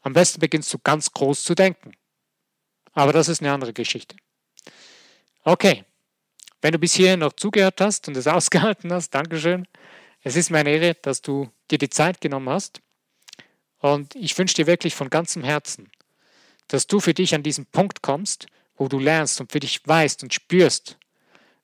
Am 0.00 0.12
besten 0.12 0.40
beginnst 0.40 0.72
du 0.74 0.78
ganz 0.78 1.10
groß 1.12 1.44
zu 1.44 1.54
denken. 1.54 1.92
Aber 2.92 3.12
das 3.12 3.28
ist 3.28 3.40
eine 3.40 3.52
andere 3.52 3.72
Geschichte. 3.72 4.16
Okay, 5.44 5.84
wenn 6.60 6.72
du 6.72 6.78
bis 6.78 6.94
hierhin 6.94 7.20
noch 7.20 7.34
zugehört 7.34 7.80
hast 7.80 8.08
und 8.08 8.16
es 8.16 8.26
ausgehalten 8.26 8.92
hast, 8.92 9.10
Dankeschön. 9.10 9.66
Es 10.22 10.34
ist 10.34 10.50
mir 10.50 10.58
eine 10.58 10.70
Ehre, 10.70 10.94
dass 10.94 11.22
du 11.22 11.48
dir 11.70 11.78
die 11.78 11.90
Zeit 11.90 12.20
genommen 12.20 12.48
hast. 12.48 12.80
Und 13.94 14.16
ich 14.16 14.36
wünsche 14.36 14.56
dir 14.56 14.66
wirklich 14.66 14.96
von 14.96 15.10
ganzem 15.10 15.44
Herzen, 15.44 15.88
dass 16.66 16.88
du 16.88 16.98
für 16.98 17.14
dich 17.14 17.36
an 17.36 17.44
diesen 17.44 17.66
Punkt 17.66 18.02
kommst, 18.02 18.46
wo 18.76 18.88
du 18.88 18.98
lernst 18.98 19.40
und 19.40 19.52
für 19.52 19.60
dich 19.60 19.80
weißt 19.86 20.24
und 20.24 20.34
spürst, 20.34 20.98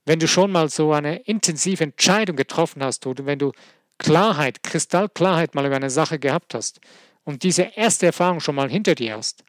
wenn 0.04 0.20
du 0.20 0.28
schon 0.28 0.52
mal 0.52 0.68
so 0.68 0.92
eine 0.92 1.16
intensive 1.22 1.82
Entscheidung 1.82 2.37
getroffen 2.37 2.82
hast 2.85 3.08
oder 3.08 3.26
wenn 3.26 3.40
du 3.40 3.50
Klarheit, 3.98 4.62
Kristallklarheit 4.62 5.56
mal 5.56 5.66
über 5.66 5.74
eine 5.74 5.90
Sache 5.90 6.20
gehabt 6.20 6.54
hast 6.54 6.80
und 7.24 7.42
diese 7.42 7.72
erste 7.74 8.06
Erfahrung 8.06 8.38
schon 8.38 8.54
mal 8.54 8.70
hinter 8.70 8.94
dir 8.94 9.16
hast, 9.16 9.42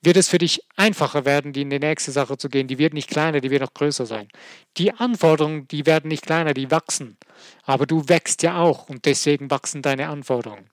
wird 0.00 0.16
es 0.16 0.28
für 0.30 0.38
dich 0.38 0.62
einfacher 0.76 1.26
werden, 1.26 1.52
die 1.52 1.62
in 1.62 1.70
die 1.70 1.78
nächste 1.78 2.10
Sache 2.10 2.38
zu 2.38 2.48
gehen. 2.48 2.68
Die 2.68 2.78
wird 2.78 2.94
nicht 2.94 3.10
kleiner, 3.10 3.42
die 3.42 3.50
wird 3.50 3.62
noch 3.62 3.74
größer 3.74 4.06
sein. 4.06 4.28
Die 4.78 4.92
Anforderungen, 4.92 5.68
die 5.68 5.84
werden 5.84 6.08
nicht 6.08 6.24
kleiner, 6.24 6.54
die 6.54 6.70
wachsen. 6.70 7.18
Aber 7.64 7.86
du 7.86 8.08
wächst 8.08 8.42
ja 8.42 8.58
auch 8.58 8.88
und 8.88 9.04
deswegen 9.04 9.50
wachsen 9.50 9.82
deine 9.82 10.08
Anforderungen. 10.08 10.70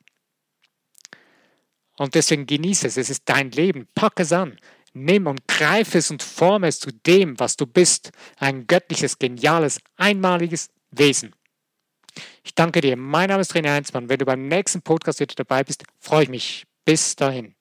Und 2.02 2.16
deswegen 2.16 2.48
genieße 2.48 2.88
es. 2.88 2.98
Es 2.98 3.12
ist 3.12 3.22
dein 3.26 3.52
Leben. 3.52 3.88
Pack 3.94 4.20
es 4.22 4.34
an. 4.34 4.58
Nimm 4.94 5.28
und 5.28 5.48
greif 5.48 5.94
es 5.94 6.10
und 6.10 6.24
forme 6.24 6.68
es 6.68 6.80
zu 6.80 6.90
dem, 6.92 7.40
was 7.40 7.58
du 7.58 7.68
bist. 7.68 8.10
Ein 8.38 8.66
göttliches, 8.66 9.20
geniales, 9.20 9.80
einmaliges 9.98 10.72
Wesen. 10.90 11.36
Ich 12.44 12.56
danke 12.56 12.82
dir. 12.82 12.98
Mein 12.98 13.30
Name 13.30 13.42
ist 13.42 13.54
René 13.54 13.72
Heinzmann. 13.72 14.10
Wenn 14.10 14.18
du 14.18 14.26
beim 14.26 14.48
nächsten 14.48 14.82
Podcast 14.82 15.20
wieder 15.20 15.36
dabei 15.36 15.64
bist, 15.64 15.84
freue 16.00 16.24
ich 16.24 16.30
mich. 16.30 16.64
Bis 16.86 17.16
dahin. 17.16 17.54